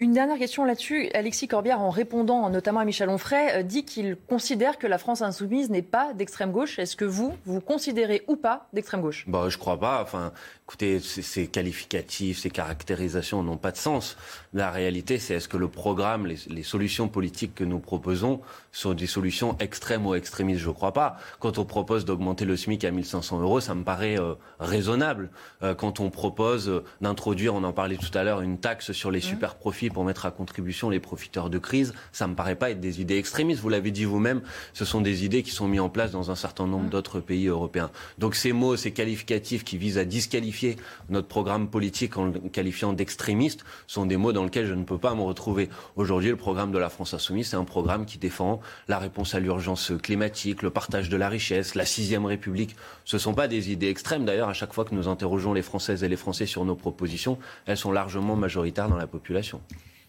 Une 0.00 0.12
dernière 0.12 0.38
question 0.38 0.64
là-dessus. 0.64 1.08
Alexis 1.14 1.46
Corbière, 1.46 1.80
en 1.80 1.88
répondant 1.88 2.50
notamment 2.50 2.80
à 2.80 2.84
Michel 2.84 3.08
Onfray, 3.08 3.50
euh, 3.54 3.62
dit 3.62 3.84
qu'il 3.84 4.16
considère 4.16 4.76
que 4.76 4.88
la 4.88 4.98
France 4.98 5.22
insoumise 5.22 5.70
n'est 5.70 5.82
pas 5.82 6.12
d'extrême 6.14 6.50
gauche. 6.50 6.80
Est-ce 6.80 6.96
que 6.96 7.04
vous, 7.04 7.32
vous 7.44 7.60
considérez 7.60 8.22
ou 8.26 8.34
pas 8.34 8.66
d'extrême 8.72 9.02
gauche? 9.02 9.24
Bah, 9.28 9.48
Je 9.48 9.56
crois 9.56 9.78
pas. 9.78 10.02
Enfin, 10.02 10.32
écoutez, 10.66 10.98
ces 10.98 11.46
qualificatifs, 11.46 12.40
ces 12.40 12.50
caractérisations 12.50 13.44
n'ont 13.44 13.56
pas 13.56 13.70
de 13.70 13.76
sens. 13.76 14.16
La 14.52 14.72
réalité, 14.72 15.20
c'est 15.20 15.34
est-ce 15.34 15.46
que 15.46 15.56
le 15.56 15.68
programme, 15.68 16.26
les, 16.26 16.62
solutions 16.64 17.06
politiques 17.06 17.54
que 17.54 17.62
nous 17.62 17.78
proposons 17.78 18.40
sont 18.72 18.94
des 18.94 19.06
solutions 19.06 19.56
extrêmes 19.60 20.06
ou 20.06 20.16
extrémistes? 20.16 20.60
Je 20.60 20.70
ne 20.70 20.74
crois 20.74 20.92
pas. 20.92 21.18
Quand 21.38 21.58
on 21.58 21.64
propose 21.64 22.04
d'augmenter 22.04 22.44
le 22.44 22.56
SMIC 22.56 22.82
à 22.82 22.90
1500 22.90 23.40
euros, 23.40 23.60
ça 23.60 23.76
me 23.76 23.84
paraît 23.84 24.18
euh, 24.18 24.34
raisonnable. 24.58 25.30
Euh, 25.62 25.76
quand 25.76 26.00
on 26.00 26.10
propose 26.10 26.82
d'introduire, 27.00 27.54
on 27.54 27.62
en 27.62 27.72
parlait 27.72 27.96
tout 27.96 28.18
à 28.18 28.24
l'heure, 28.24 28.40
une 28.40 28.58
taxe 28.58 28.90
sur 28.90 29.12
les 29.12 29.20
mmh. 29.20 29.22
super 29.22 29.54
profits 29.54 29.83
pour 29.90 30.04
mettre 30.04 30.26
à 30.26 30.30
contribution 30.30 30.90
les 30.90 31.00
profiteurs 31.00 31.50
de 31.50 31.58
crise, 31.58 31.94
ça 32.12 32.26
me 32.26 32.34
paraît 32.34 32.56
pas 32.56 32.70
être 32.70 32.80
des 32.80 33.00
idées 33.00 33.16
extrémistes. 33.16 33.60
Vous 33.60 33.68
l'avez 33.68 33.90
dit 33.90 34.04
vous-même, 34.04 34.42
ce 34.72 34.84
sont 34.84 35.00
des 35.00 35.24
idées 35.24 35.42
qui 35.42 35.50
sont 35.50 35.68
mises 35.68 35.80
en 35.80 35.88
place 35.88 36.10
dans 36.10 36.30
un 36.30 36.34
certain 36.34 36.66
nombre 36.66 36.90
d'autres 36.90 37.20
pays 37.20 37.46
européens. 37.46 37.90
Donc 38.18 38.34
ces 38.34 38.52
mots, 38.52 38.76
ces 38.76 38.92
qualificatifs 38.92 39.64
qui 39.64 39.78
visent 39.78 39.98
à 39.98 40.04
disqualifier 40.04 40.76
notre 41.08 41.28
programme 41.28 41.68
politique 41.68 42.16
en 42.16 42.26
le 42.26 42.32
qualifiant 42.50 42.92
d'extrémiste 42.92 43.64
sont 43.86 44.06
des 44.06 44.16
mots 44.16 44.32
dans 44.32 44.44
lesquels 44.44 44.66
je 44.66 44.74
ne 44.74 44.84
peux 44.84 44.98
pas 44.98 45.14
me 45.14 45.22
retrouver. 45.22 45.68
Aujourd'hui, 45.96 46.30
le 46.30 46.36
programme 46.36 46.72
de 46.72 46.78
la 46.78 46.88
France 46.88 47.14
Insoumise, 47.14 47.48
c'est 47.48 47.56
un 47.56 47.64
programme 47.64 48.06
qui 48.06 48.18
défend 48.18 48.60
la 48.88 48.98
réponse 48.98 49.34
à 49.34 49.40
l'urgence 49.40 49.92
climatique, 50.02 50.62
le 50.62 50.70
partage 50.70 51.08
de 51.08 51.16
la 51.16 51.28
richesse, 51.28 51.74
la 51.74 51.84
sixième 51.84 52.26
République. 52.26 52.76
Ce 53.04 53.16
ne 53.16 53.20
sont 53.20 53.34
pas 53.34 53.48
des 53.48 53.70
idées 53.70 53.88
extrêmes. 53.88 54.24
D'ailleurs, 54.24 54.48
à 54.48 54.54
chaque 54.54 54.72
fois 54.72 54.84
que 54.84 54.94
nous 54.94 55.08
interrogeons 55.08 55.52
les 55.52 55.62
Françaises 55.62 56.04
et 56.04 56.08
les 56.08 56.16
Français 56.16 56.46
sur 56.46 56.64
nos 56.64 56.76
propositions, 56.76 57.38
elles 57.66 57.76
sont 57.76 57.92
largement 57.92 58.36
majoritaires 58.36 58.88
dans 58.88 58.96
la 58.96 59.06
population. 59.06 59.60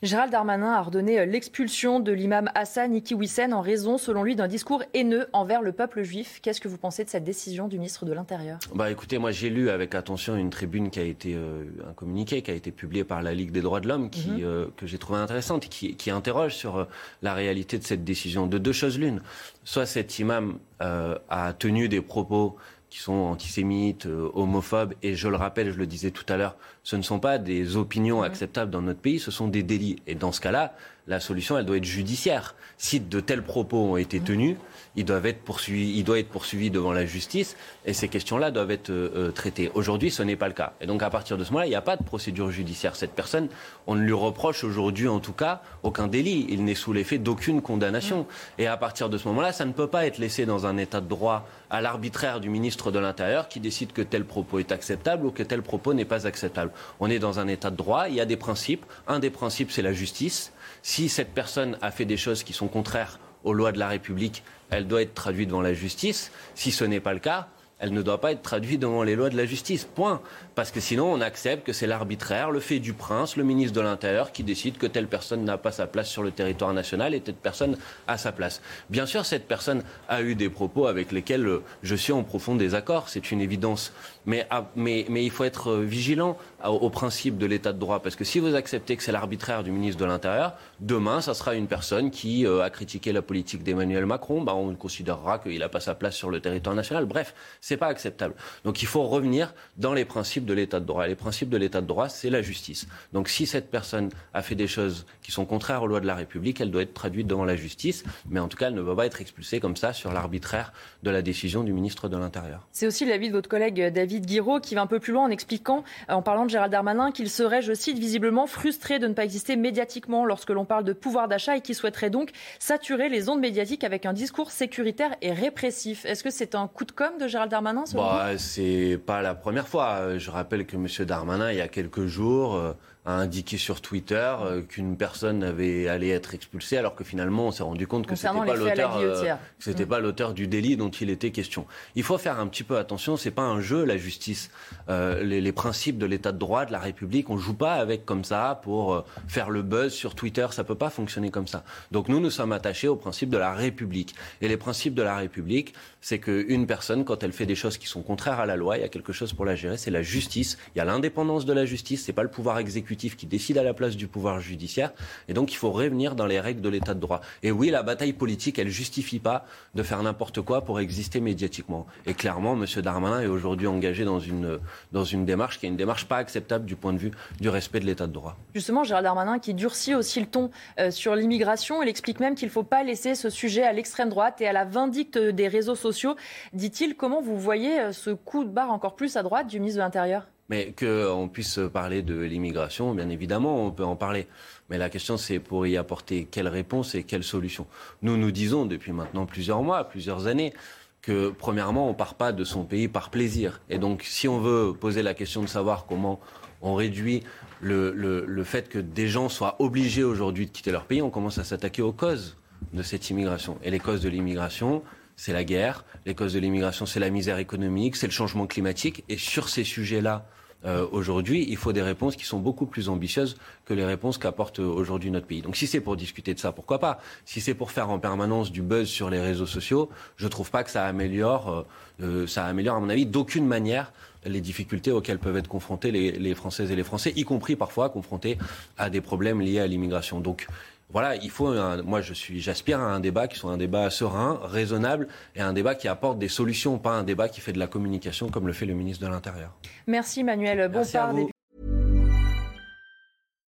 Gérald 0.05 0.31
Darmanin 0.31 0.71
a 0.71 0.79
ordonné 0.79 1.19
euh, 1.19 1.25
l'expulsion 1.25 2.00
de 2.00 2.12
l'imam 2.12 2.50
Hassan 2.53 2.93
Ikiwissen 2.93 3.53
en 3.53 3.62
raison, 3.62 3.97
selon 3.97 4.24
lui, 4.24 4.35
d'un 4.35 4.47
discours 4.47 4.83
haineux 4.93 5.27
envers 5.33 5.63
le 5.63 5.71
peuple 5.71 6.03
juif. 6.03 6.39
Qu'est-ce 6.43 6.62
que 6.62 6.67
vous 6.67 6.77
pensez 6.77 7.03
de 7.03 7.09
cette 7.09 7.24
décision 7.24 7.67
du 7.67 7.77
ministre 7.77 8.05
de 8.05 8.13
l'Intérieur? 8.13 8.59
Bah 8.75 8.91
écoutez, 8.91 9.17
moi 9.17 9.31
j'ai 9.31 9.50
lu 9.50 9.69
avec 9.69 9.95
attention 9.95 10.35
une 10.35 10.51
tribune 10.51 10.91
qui 10.91 11.00
a 11.00 11.03
été 11.03 11.33
euh, 11.33 11.63
un 11.89 11.93
communiqué 11.93 12.43
qui 12.43 12.51
a 12.51 12.53
été 12.53 12.71
publié 12.71 13.03
par 13.03 13.24
la 13.24 13.33
Ligue 13.33 13.51
des 13.51 13.62
droits 13.62 13.79
de 13.79 13.88
l'homme 13.88 14.09
qui 14.09 14.29
mhm. 14.29 14.39
euh, 14.43 14.67
que 14.77 14.85
j'ai 14.85 15.00
trouvé 15.00 15.19
intéressante 15.19 15.67
qui, 15.67 15.95
qui 15.95 16.12
interroge 16.12 16.53
sur 16.53 16.88
la 17.24 17.33
réalité 17.33 17.79
de 17.79 17.83
cette 17.83 18.03
décision 18.03 18.45
de 18.45 18.57
deux 18.57 18.74
choses 18.74 19.00
l'une. 19.00 19.21
Soit 19.63 19.88
cet 19.88 20.19
imam 20.19 20.59
a 20.79 21.53
tenu 21.57 21.88
des 21.89 22.01
propos 22.01 22.57
qui 22.95 23.01
sont 23.01 23.11
antisémites, 23.11 24.05
euh, 24.05 24.29
homophobes, 24.35 24.93
et 25.03 25.15
je 25.15 25.27
le 25.27 25.35
rappelle, 25.35 25.69
je 25.69 25.77
le 25.77 25.85
disais 25.85 26.11
tout 26.11 26.23
à 26.29 26.37
l'heure, 26.37 26.55
ce 26.81 26.95
ne 26.95 27.01
sont 27.01 27.19
pas 27.19 27.37
des 27.37 27.75
opinions 27.75 28.23
acceptables 28.23 28.71
dans 28.71 28.81
notre 28.81 29.01
pays, 29.01 29.19
ce 29.19 29.31
sont 29.31 29.49
des 29.49 29.63
délits. 29.63 29.97
Et 30.07 30.15
dans 30.15 30.31
ce 30.31 30.39
cas-là, 30.39 30.73
la 31.07 31.19
solution, 31.19 31.57
elle 31.57 31.65
doit 31.65 31.77
être 31.77 31.83
judiciaire. 31.83 32.55
Si 32.77 33.00
de 33.00 33.19
tels 33.19 33.43
propos 33.43 33.77
ont 33.77 33.97
été 33.97 34.19
tenus, 34.19 34.57
ils 34.95 35.05
doivent 35.05 35.25
être 35.25 35.41
poursuivis, 35.41 35.97
il 35.97 36.03
doit 36.03 36.19
être 36.19 36.29
poursuivi 36.29 36.69
devant 36.69 36.93
la 36.93 37.05
justice, 37.05 37.55
et 37.85 37.93
ces 37.93 38.07
questions-là 38.07 38.51
doivent 38.51 38.71
être 38.71 38.89
euh, 38.89 39.12
euh, 39.15 39.31
traitées. 39.31 39.69
Aujourd'hui, 39.75 40.09
ce 40.09 40.24
n'est 40.24 40.35
pas 40.35 40.47
le 40.47 40.53
cas. 40.53 40.74
Et 40.81 40.88
donc, 40.88 41.03
à 41.03 41.09
partir 41.09 41.38
de 41.38 41.43
ce 41.43 41.50
moment-là, 41.51 41.67
il 41.67 41.69
n'y 41.69 41.75
a 41.75 41.81
pas 41.81 41.97
de 41.97 42.03
procédure 42.03 42.50
judiciaire. 42.50 42.95
Cette 42.95 43.12
personne, 43.12 43.50
on 43.88 43.95
ne 43.95 44.01
lui 44.01 44.13
reproche 44.13 44.63
aujourd'hui, 44.63 45.07
en 45.07 45.19
tout 45.19 45.33
cas, 45.33 45.62
aucun 45.83 46.07
délit. 46.07 46.47
Il 46.50 46.63
n'est 46.63 46.75
sous 46.75 46.93
l'effet 46.93 47.17
d'aucune 47.17 47.62
condamnation. 47.62 48.25
Et 48.57 48.67
à 48.67 48.77
partir 48.77 49.09
de 49.09 49.17
ce 49.17 49.27
moment-là, 49.27 49.51
ça 49.51 49.65
ne 49.65 49.74
peut 49.74 49.88
pas 49.88 50.05
être 50.05 50.17
laissé 50.17 50.45
dans 50.45 50.65
un 50.65 50.77
état 50.77 51.01
de 51.01 51.07
droit 51.07 51.47
à 51.69 51.81
l'arbitraire 51.81 52.39
du 52.39 52.50
ministre 52.50 52.91
de 52.91 53.00
l'Intérieur 53.00 53.47
qui 53.50 53.59
décide 53.59 53.91
que 53.91 54.01
tel 54.01 54.24
propos 54.24 54.59
est 54.59 54.71
acceptable 54.71 55.25
ou 55.25 55.31
que 55.31 55.43
tel 55.43 55.62
propos 55.62 55.93
n'est 55.93 56.05
pas 56.05 56.25
acceptable. 56.25 56.71
On 57.00 57.09
est 57.09 57.19
dans 57.19 57.39
un 57.39 57.47
état 57.47 57.69
de 57.69 57.75
droit, 57.75 58.07
il 58.07 58.15
y 58.15 58.21
a 58.21 58.25
des 58.25 58.38
principes. 58.38 58.85
Un 59.07 59.19
des 59.19 59.29
principes, 59.29 59.71
c'est 59.71 59.81
la 59.81 59.93
justice. 59.93 60.53
Si 60.81 61.10
cette 61.10 61.34
personne 61.34 61.77
a 61.81 61.91
fait 61.91 62.05
des 62.05 62.17
choses 62.17 62.43
qui 62.43 62.53
sont 62.53 62.67
contraires 62.67 63.19
aux 63.43 63.53
lois 63.53 63.72
de 63.72 63.79
la 63.79 63.88
République, 63.88 64.43
elle 64.69 64.88
doit 64.88 65.01
être 65.01 65.13
traduite 65.13 65.50
devant 65.50 65.62
la 65.62 65.74
justice. 65.74 66.31
Si 66.55 66.72
ce 66.72 66.84
n'est 66.84 67.00
pas 67.00 67.13
le 67.13 67.19
cas, 67.19 67.48
elle 67.79 67.91
ne 67.91 68.01
doit 68.01 68.22
pas 68.22 68.32
être 68.32 68.41
traduite 68.41 68.79
devant 68.79 69.03
les 69.03 69.15
lois 69.15 69.29
de 69.29 69.36
la 69.36 69.46
justice. 69.46 69.84
Point. 69.84 70.22
Parce 70.55 70.72
que 70.72 70.79
sinon, 70.79 71.12
on 71.12 71.20
accepte 71.20 71.65
que 71.65 71.74
c'est 71.74 71.88
l'arbitraire, 71.88 72.50
le 72.50 72.62
fait 72.62 72.79
du 72.79 72.94
prince, 72.94 73.36
le 73.36 73.44
ministre 73.44 73.74
de 73.74 73.82
l'Intérieur, 73.82 74.32
qui 74.32 74.44
décide 74.44 74.77
que 74.77 74.88
telle 74.88 75.08
personne 75.08 75.44
n'a 75.44 75.58
pas 75.58 75.74
sa 75.74 75.86
place 75.86 76.10
sur 76.10 76.24
le 76.24 76.32
territoire 76.32 76.74
national 76.74 77.13
et 77.13 77.20
telle 77.20 77.36
personne 77.36 77.77
a 78.08 78.17
sa 78.17 78.32
place. 78.32 78.62
Bien 78.89 79.05
sûr, 79.05 79.25
cette 79.25 79.48
personne 79.48 79.84
a 80.08 80.22
eu 80.22 80.36
des 80.36 80.50
propos 80.50 80.88
avec 80.88 81.12
lesquels 81.12 81.60
je 81.84 81.96
suis 81.96 82.13
en 82.13 82.24
profond 82.24 82.55
désaccord, 82.55 83.10
c'est 83.10 83.32
une 83.32 83.41
évidence. 83.41 83.91
Mais, 84.25 84.48
ah, 84.50 84.65
il 84.77 85.29
faut 85.29 85.44
être 85.44 85.75
vigilant 85.75 86.38
au, 86.63 86.89
principe 86.89 87.38
de 87.38 87.46
l'état 87.46 87.74
de 87.74 87.79
droit. 87.79 88.01
Parce 88.01 88.15
que 88.15 88.24
si 88.24 88.39
vous 88.39 88.55
acceptez 88.55 88.96
que 88.96 89.03
c'est 89.03 89.12
l'arbitraire 89.12 89.63
du 89.63 89.72
ministre 89.72 90.00
de 90.00 90.05
l'Intérieur, 90.05 90.53
demain, 90.79 91.22
ça 91.22 91.34
sera 91.34 91.53
une 91.55 91.67
personne 91.67 92.10
qui 92.10 92.48
euh, 92.48 92.63
a 92.63 92.70
critiqué 92.70 93.12
la 93.12 93.22
politique 93.22 93.63
d'Emmanuel 93.63 94.05
Macron. 94.05 94.41
Bah, 94.41 94.55
on 94.55 94.74
considérera 94.74 95.39
qu'il 95.39 95.60
n'a 95.60 95.70
pas 95.70 95.79
sa 95.79 95.94
place 95.94 96.15
sur 96.15 96.32
le 96.32 96.39
territoire 96.39 96.75
national. 96.75 97.05
Bref, 97.05 97.36
c'est 97.65 97.77
pas 97.77 97.88
acceptable. 97.88 98.36
Donc 98.63 98.81
il 98.81 98.88
faut 98.88 99.03
revenir 99.03 99.53
dans 99.77 99.93
les 99.93 100.05
principes 100.05 100.45
de 100.45 100.53
l'état 100.53 100.79
de 100.79 100.86
droit. 100.86 101.07
Les 101.07 101.15
principes 101.15 101.50
de 101.50 101.57
l'état 101.57 101.81
de 101.81 101.88
droit, 101.88 102.10
c'est 102.10 102.29
la 102.29 102.41
justice. 102.41 102.88
Donc 103.13 103.29
si 103.29 103.45
cette 103.45 103.69
personne 103.69 104.10
a 104.34 104.41
fait 104.41 104.55
des 104.55 104.67
choses 104.67 105.05
qui 105.22 105.31
sont 105.31 105.45
contraires 105.45 105.84
aux 105.84 105.88
lois 105.88 106.00
de 106.00 106.07
la 106.07 106.15
République, 106.15 106.62
elle 106.62 106.72
doit 106.72 106.84
être 106.84 106.93
traduite 106.93 107.27
devant 107.27 107.45
la 107.45 107.55
justice. 107.55 108.03
Mais 108.29 108.39
en 108.39 108.48
tout 108.48 108.57
cas, 108.57 108.67
elle 108.67 108.75
ne 108.75 108.81
va 108.81 108.95
pas 108.95 109.05
être 109.05 109.19
expulsée 109.19 109.60
comme 109.60 109.75
ça 109.75 109.93
sur 109.93 110.13
l'arbitraire 110.13 110.74
de 111.03 111.10
la 111.10 111.22
décision 111.22 111.63
du 111.63 111.74
ministre 111.74 112.07
de 112.07 112.17
l'Intérieur. 112.17 112.67
C'est 112.72 112.86
aussi 112.86 113.05
l'avis 113.05 113.29
de 113.29 113.34
votre 113.34 113.50
collègue 113.50 113.91
David 113.91 114.15
David 114.15 114.27
Guiraud 114.27 114.60
qui 114.60 114.75
va 114.75 114.81
un 114.81 114.88
peu 114.88 115.00
plus 115.00 115.12
loin 115.12 115.24
en 115.24 115.31
expliquant, 115.31 115.84
euh, 116.10 116.13
en 116.13 116.22
parlant 116.22 116.45
de 116.45 116.51
Gérald 116.51 116.72
Darmanin, 116.72 117.12
qu'il 117.12 117.31
serait, 117.31 117.63
je 117.63 117.74
cite, 117.74 117.98
visiblement 117.98 118.45
frustré 118.45 119.00
de 119.00 119.07
ne 119.07 119.13
pas 119.13 119.24
exister 119.24 119.55
médiatiquement 119.55 120.24
lorsque 120.25 120.51
l'on 120.51 120.65
parle 120.65 120.84
de 120.84 120.93
pouvoir 120.93 121.27
d'achat 121.27 121.57
et 121.57 121.62
qui 121.62 121.74
souhaiterait 121.74 122.12
donc 122.12 122.29
saturer 122.60 123.10
les 123.10 123.27
ondes 123.27 123.39
médiatiques 123.39 123.84
avec 123.84 124.05
un 124.05 124.13
discours 124.13 124.51
sécuritaire 124.51 125.15
et 125.24 125.34
répressif. 125.34 126.05
Est-ce 126.05 126.24
que 126.24 126.29
c'est 126.29 126.53
un 126.53 126.67
coup 126.67 126.86
de 126.86 126.91
com' 126.91 127.17
de 127.19 127.27
Gérald 127.27 127.50
Darmanin 127.50 127.54
bah, 127.97 128.38
C'est 128.38 129.00
pas 129.05 129.21
la 129.21 129.35
première 129.35 129.67
fois. 129.67 130.17
Je 130.17 130.31
rappelle 130.31 130.65
que 130.65 130.75
M. 130.75 130.88
Darmanin, 131.05 131.51
il 131.51 131.57
y 131.57 131.62
a 131.62 131.67
quelques 131.67 132.05
jours, 132.05 132.55
euh, 132.55 132.74
a 133.05 133.13
indiqué 133.13 133.57
sur 133.57 133.81
Twitter 133.81 134.35
euh, 134.41 134.62
qu'une 134.62 134.97
personne 134.97 135.43
avait 135.43 135.88
allé 135.88 136.09
être 136.09 136.33
expulsée, 136.33 136.77
alors 136.77 136.95
que 136.95 137.03
finalement 137.03 137.47
on 137.47 137.51
s'est 137.51 137.63
rendu 137.63 137.85
compte 137.85 138.07
que 138.07 138.15
c'était 138.15 138.33
pas 138.33 138.55
l'auteur, 138.55 138.97
euh, 138.97 139.35
c'était 139.59 139.85
mm. 139.85 139.89
pas 139.89 140.00
l'auteur 140.00 140.33
du 140.33 140.47
délit 140.47 140.75
dont 140.75 140.89
il 140.89 141.12
était 141.12 141.31
question. 141.31 141.67
Il 141.95 142.03
faut 142.03 142.17
faire 142.17 142.39
un 142.39 142.47
petit 142.47 142.63
peu 142.63 142.77
attention, 142.77 143.15
c'est 143.15 143.31
pas 143.31 143.43
un 143.43 143.62
jeu 143.62 143.85
la 143.85 143.97
justice. 143.97 144.50
Euh, 144.89 145.24
les, 145.24 145.39
les, 145.39 145.51
principes 145.51 146.00
de 146.00 146.05
l'État 146.05 146.31
de 146.31 146.39
droit, 146.39 146.65
de 146.65 146.71
la 146.71 146.79
République, 146.79 147.29
on 147.29 147.38
joue 147.38 147.53
pas 147.53 147.74
avec 147.74 148.05
comme 148.05 148.24
ça 148.24 148.59
pour 148.63 148.93
euh, 148.95 149.05
faire 149.27 149.51
le 149.51 149.62
buzz 149.62 149.93
sur 149.93 150.15
Twitter, 150.15 150.47
ça 150.50 150.63
peut 150.63 150.75
pas 150.75 150.89
fonctionner 150.89 151.29
comme 151.29 151.47
ça. 151.47 151.63
Donc 151.91 152.09
nous 152.09 152.19
nous 152.19 152.31
sommes 152.31 152.51
attachés 152.51 152.88
aux 152.88 152.95
principes 152.95 153.29
de 153.29 153.38
la 153.38 153.53
République. 153.53 154.15
Et 154.41 154.47
les 154.47 154.57
principes 154.57 154.95
de 154.95 155.03
la 155.03 155.15
République, 155.15 155.75
c'est 156.01 156.19
qu'une 156.19 156.65
personne, 156.65 157.05
quand 157.05 157.24
elle 157.24 157.33
fait 157.33 157.45
des 157.45 157.55
choses 157.55 157.77
qui 157.77 157.88
sont 157.88 158.01
contraires 158.01 158.39
à 158.39 158.45
la 158.47 158.55
loi, 158.55 158.77
il 158.77 158.81
y 158.81 158.83
a 158.83 158.89
quelque 158.89 159.13
chose 159.13 159.33
pour 159.33 159.45
la 159.45 159.55
gérer, 159.55 159.77
c'est 159.77 159.91
la 159.91 160.01
justice. 160.01 160.57
Il 160.75 160.79
y 160.79 160.81
a 160.81 160.85
l'indépendance 160.85 161.45
de 161.45 161.53
la 161.53 161.65
justice, 161.65 162.03
c'est 162.03 162.13
pas 162.13 162.24
le 162.24 162.29
pouvoir 162.29 162.57
exécutif 162.57 162.94
qui 162.95 163.25
décide 163.25 163.57
à 163.57 163.63
la 163.63 163.73
place 163.73 163.95
du 163.95 164.07
pouvoir 164.07 164.39
judiciaire. 164.39 164.91
Et 165.27 165.33
donc, 165.33 165.51
il 165.53 165.57
faut 165.57 165.71
revenir 165.71 166.15
dans 166.15 166.25
les 166.25 166.39
règles 166.39 166.61
de 166.61 166.69
l'état 166.69 166.93
de 166.93 166.99
droit. 166.99 167.21
Et 167.43 167.51
oui, 167.51 167.69
la 167.69 167.83
bataille 167.83 168.13
politique, 168.13 168.59
elle 168.59 168.69
justifie 168.69 169.19
pas 169.19 169.45
de 169.73 169.83
faire 169.83 170.01
n'importe 170.01 170.41
quoi 170.41 170.61
pour 170.61 170.79
exister 170.79 171.19
médiatiquement. 171.19 171.85
Et 172.05 172.13
clairement, 172.13 172.53
M. 172.53 172.65
Darmanin 172.81 173.21
est 173.21 173.27
aujourd'hui 173.27 173.67
engagé 173.67 174.05
dans 174.05 174.19
une, 174.19 174.59
dans 174.91 175.03
une 175.03 175.25
démarche 175.25 175.59
qui 175.59 175.65
est 175.65 175.69
une 175.69 175.77
démarche 175.77 176.05
pas 176.05 176.17
acceptable 176.17 176.65
du 176.65 176.75
point 176.75 176.93
de 176.93 176.97
vue 176.97 177.11
du 177.39 177.49
respect 177.49 177.79
de 177.79 177.85
l'état 177.85 178.07
de 178.07 178.13
droit. 178.13 178.37
Justement, 178.53 178.83
Gérald 178.83 179.05
Darmanin 179.05 179.39
qui 179.39 179.53
durcit 179.53 179.95
aussi 179.95 180.19
le 180.19 180.25
ton 180.25 180.49
euh, 180.79 180.91
sur 180.91 181.15
l'immigration, 181.15 181.81
il 181.83 181.89
explique 181.89 182.19
même 182.19 182.35
qu'il 182.35 182.47
ne 182.47 182.51
faut 182.51 182.63
pas 182.63 182.83
laisser 182.83 183.15
ce 183.15 183.29
sujet 183.29 183.63
à 183.63 183.73
l'extrême 183.73 184.09
droite 184.09 184.41
et 184.41 184.47
à 184.47 184.53
la 184.53 184.65
vindicte 184.65 185.17
des 185.17 185.47
réseaux 185.47 185.75
sociaux. 185.75 186.15
Dit-il, 186.53 186.95
comment 186.95 187.21
vous 187.21 187.37
voyez 187.37 187.79
euh, 187.79 187.91
ce 187.91 188.11
coup 188.11 188.43
de 188.43 188.49
barre 188.49 188.71
encore 188.71 188.95
plus 188.95 189.17
à 189.17 189.23
droite 189.23 189.47
du 189.47 189.59
ministre 189.59 189.79
de 189.79 189.83
l'Intérieur? 189.83 190.27
Mais 190.49 190.73
qu'on 190.77 191.29
puisse 191.31 191.59
parler 191.73 192.01
de 192.01 192.19
l'immigration, 192.19 192.93
bien 192.93 193.09
évidemment, 193.09 193.65
on 193.65 193.71
peut 193.71 193.85
en 193.85 193.95
parler. 193.95 194.27
Mais 194.69 194.77
la 194.77 194.89
question, 194.89 195.17
c'est 195.17 195.39
pour 195.39 195.65
y 195.67 195.77
apporter 195.77 196.27
quelle 196.29 196.47
réponse 196.47 196.95
et 196.95 197.03
quelle 197.03 197.23
solution. 197.23 197.67
Nous, 198.01 198.17
nous 198.17 198.31
disons 198.31 198.65
depuis 198.65 198.91
maintenant 198.91 199.25
plusieurs 199.25 199.61
mois, 199.61 199.83
plusieurs 199.85 200.27
années, 200.27 200.53
que 201.01 201.29
premièrement, 201.29 201.85
on 201.85 201.89
ne 201.89 201.95
part 201.95 202.15
pas 202.15 202.31
de 202.31 202.43
son 202.43 202.63
pays 202.63 202.87
par 202.87 203.09
plaisir. 203.11 203.61
Et 203.69 203.77
donc, 203.77 204.03
si 204.03 204.27
on 204.27 204.39
veut 204.39 204.73
poser 204.73 205.03
la 205.03 205.13
question 205.13 205.41
de 205.41 205.47
savoir 205.47 205.85
comment 205.85 206.19
on 206.61 206.73
réduit 206.73 207.21
le, 207.61 207.91
le, 207.91 208.25
le 208.25 208.43
fait 208.43 208.69
que 208.69 208.79
des 208.79 209.07
gens 209.07 209.29
soient 209.29 209.55
obligés 209.59 210.03
aujourd'hui 210.03 210.47
de 210.47 210.51
quitter 210.51 210.71
leur 210.71 210.85
pays, 210.85 211.01
on 211.01 211.11
commence 211.11 211.37
à 211.37 211.43
s'attaquer 211.43 211.83
aux 211.83 211.91
causes 211.91 212.37
de 212.73 212.81
cette 212.81 213.09
immigration. 213.09 213.59
Et 213.63 213.69
les 213.69 213.79
causes 213.79 214.01
de 214.01 214.09
l'immigration, 214.09 214.81
c'est 215.15 215.33
la 215.33 215.43
guerre. 215.43 215.85
Les 216.05 216.15
causes 216.15 216.33
de 216.33 216.39
l'immigration, 216.39 216.85
c'est 216.87 216.99
la 216.99 217.11
misère 217.11 217.37
économique, 217.37 217.95
c'est 217.95 218.07
le 218.07 218.11
changement 218.11 218.47
climatique. 218.47 219.03
Et 219.07 219.17
sur 219.17 219.49
ces 219.49 219.63
sujets-là, 219.63 220.25
euh, 220.65 220.88
aujourd'hui, 220.91 221.45
il 221.48 221.57
faut 221.57 221.74
des 221.74 221.81
réponses 221.81 222.15
qui 222.15 222.25
sont 222.25 222.39
beaucoup 222.39 222.65
plus 222.65 222.89
ambitieuses 222.89 223.38
que 223.65 223.74
les 223.74 223.86
réponses 223.86 224.17
qu'apporte 224.17 224.60
aujourd'hui 224.60 225.12
notre 225.12 225.27
pays. 225.27 225.41
Donc 225.41 225.55
si 225.55 225.67
c'est 225.67 225.81
pour 225.81 225.95
discuter 225.95 226.34
de 226.34 226.39
ça, 226.39 226.51
pourquoi 226.51 226.79
pas? 226.79 227.00
Si 227.25 227.41
c'est 227.41 227.53
pour 227.53 227.72
faire 227.72 227.89
en 227.89 228.00
permanence 228.00 228.51
du 228.51 228.62
buzz 228.62 228.88
sur 228.88 229.10
les 229.10 229.19
réseaux 229.19 229.45
sociaux, 229.45 229.89
je 230.17 230.25
ne 230.25 230.29
trouve 230.29 230.50
pas 230.50 230.63
que 230.63 230.72
ça 230.72 230.86
améliore, 230.86 231.65
euh, 232.01 232.27
ça 232.27 232.45
améliore 232.45 232.77
à 232.77 232.79
mon 232.79 232.89
avis 232.89 233.05
d'aucune 233.05 233.45
manière 233.45 233.91
les 234.25 234.41
difficultés 234.41 234.91
auxquelles 234.91 235.19
peuvent 235.19 235.38
être 235.38 235.48
confrontés 235.48 235.91
les, 235.91 236.12
les, 236.12 236.34
Françaises 236.34 236.72
et 236.72 236.75
les 236.75 236.84
Français, 236.84 237.13
y 237.15 237.24
compris 237.24 237.55
parfois 237.55 237.89
confrontés 237.89 238.39
à 238.75 238.89
des 238.89 239.01
problèmes 239.01 239.39
liés 239.39 239.60
à 239.60 239.67
l'immigration. 239.67 240.19
Donc 240.19 240.48
voilà, 240.89 241.15
il 241.15 241.29
faut. 241.29 241.47
Un, 241.47 241.81
moi, 241.81 242.01
je 242.01 242.13
suis, 242.13 242.39
j'aspire 242.39 242.79
à 242.79 242.93
un 242.93 242.99
débat 242.99 243.27
qui 243.27 243.37
soit 243.37 243.51
un 243.51 243.57
débat 243.57 243.89
serein, 243.89 244.39
raisonnable 244.43 245.07
et 245.35 245.41
un 245.41 245.53
débat 245.53 245.75
qui 245.75 245.87
apporte 245.87 246.19
des 246.19 246.29
solutions, 246.29 246.77
pas 246.77 246.91
un 246.91 247.03
débat 247.03 247.27
qui 247.29 247.41
fait 247.41 247.53
de 247.53 247.59
la 247.59 247.67
communication 247.67 248.29
comme 248.29 248.47
le 248.47 248.53
fait 248.53 248.65
le 248.65 248.75
ministre 248.75 249.05
de 249.05 249.11
l'Intérieur. 249.11 249.51
Merci 249.87 250.23
Manuel. 250.23 250.69
Bon 250.69 250.83
à 250.95 251.11
vous. 251.11 251.29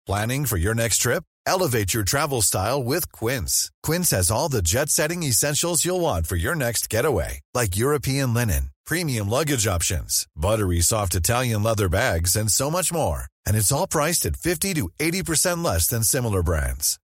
Planning 0.06 0.46
for 0.46 0.56
your 0.56 0.74
next 0.74 0.98
trip? 0.98 1.24
Elevate 1.46 1.92
your 1.92 2.04
travel 2.04 2.42
style 2.42 2.82
with 2.82 3.10
Quince. 3.10 3.70
Quince 3.82 4.10
has 4.10 4.30
all 4.30 4.48
the 4.48 4.62
jet-setting 4.62 5.24
essentials 5.24 5.84
you'll 5.84 6.00
want 6.00 6.26
for 6.26 6.36
your 6.36 6.54
next 6.54 6.88
getaway, 6.88 7.40
like 7.54 7.76
European 7.76 8.32
linen, 8.32 8.70
premium 8.86 9.28
luggage 9.28 9.66
options, 9.66 10.26
buttery 10.36 10.80
soft 10.80 11.16
Italian 11.16 11.64
leather 11.64 11.88
bags, 11.88 12.36
and 12.36 12.50
so 12.50 12.70
much 12.70 12.92
more. 12.92 13.24
And 13.46 13.56
it's 13.56 13.72
all 13.72 13.86
priced 13.88 14.26
at 14.26 14.36
50 14.36 14.74
to 14.74 14.88
80% 15.00 15.64
less 15.64 15.88
than 15.88 16.02
similar 16.04 16.42
brands. 16.42 16.98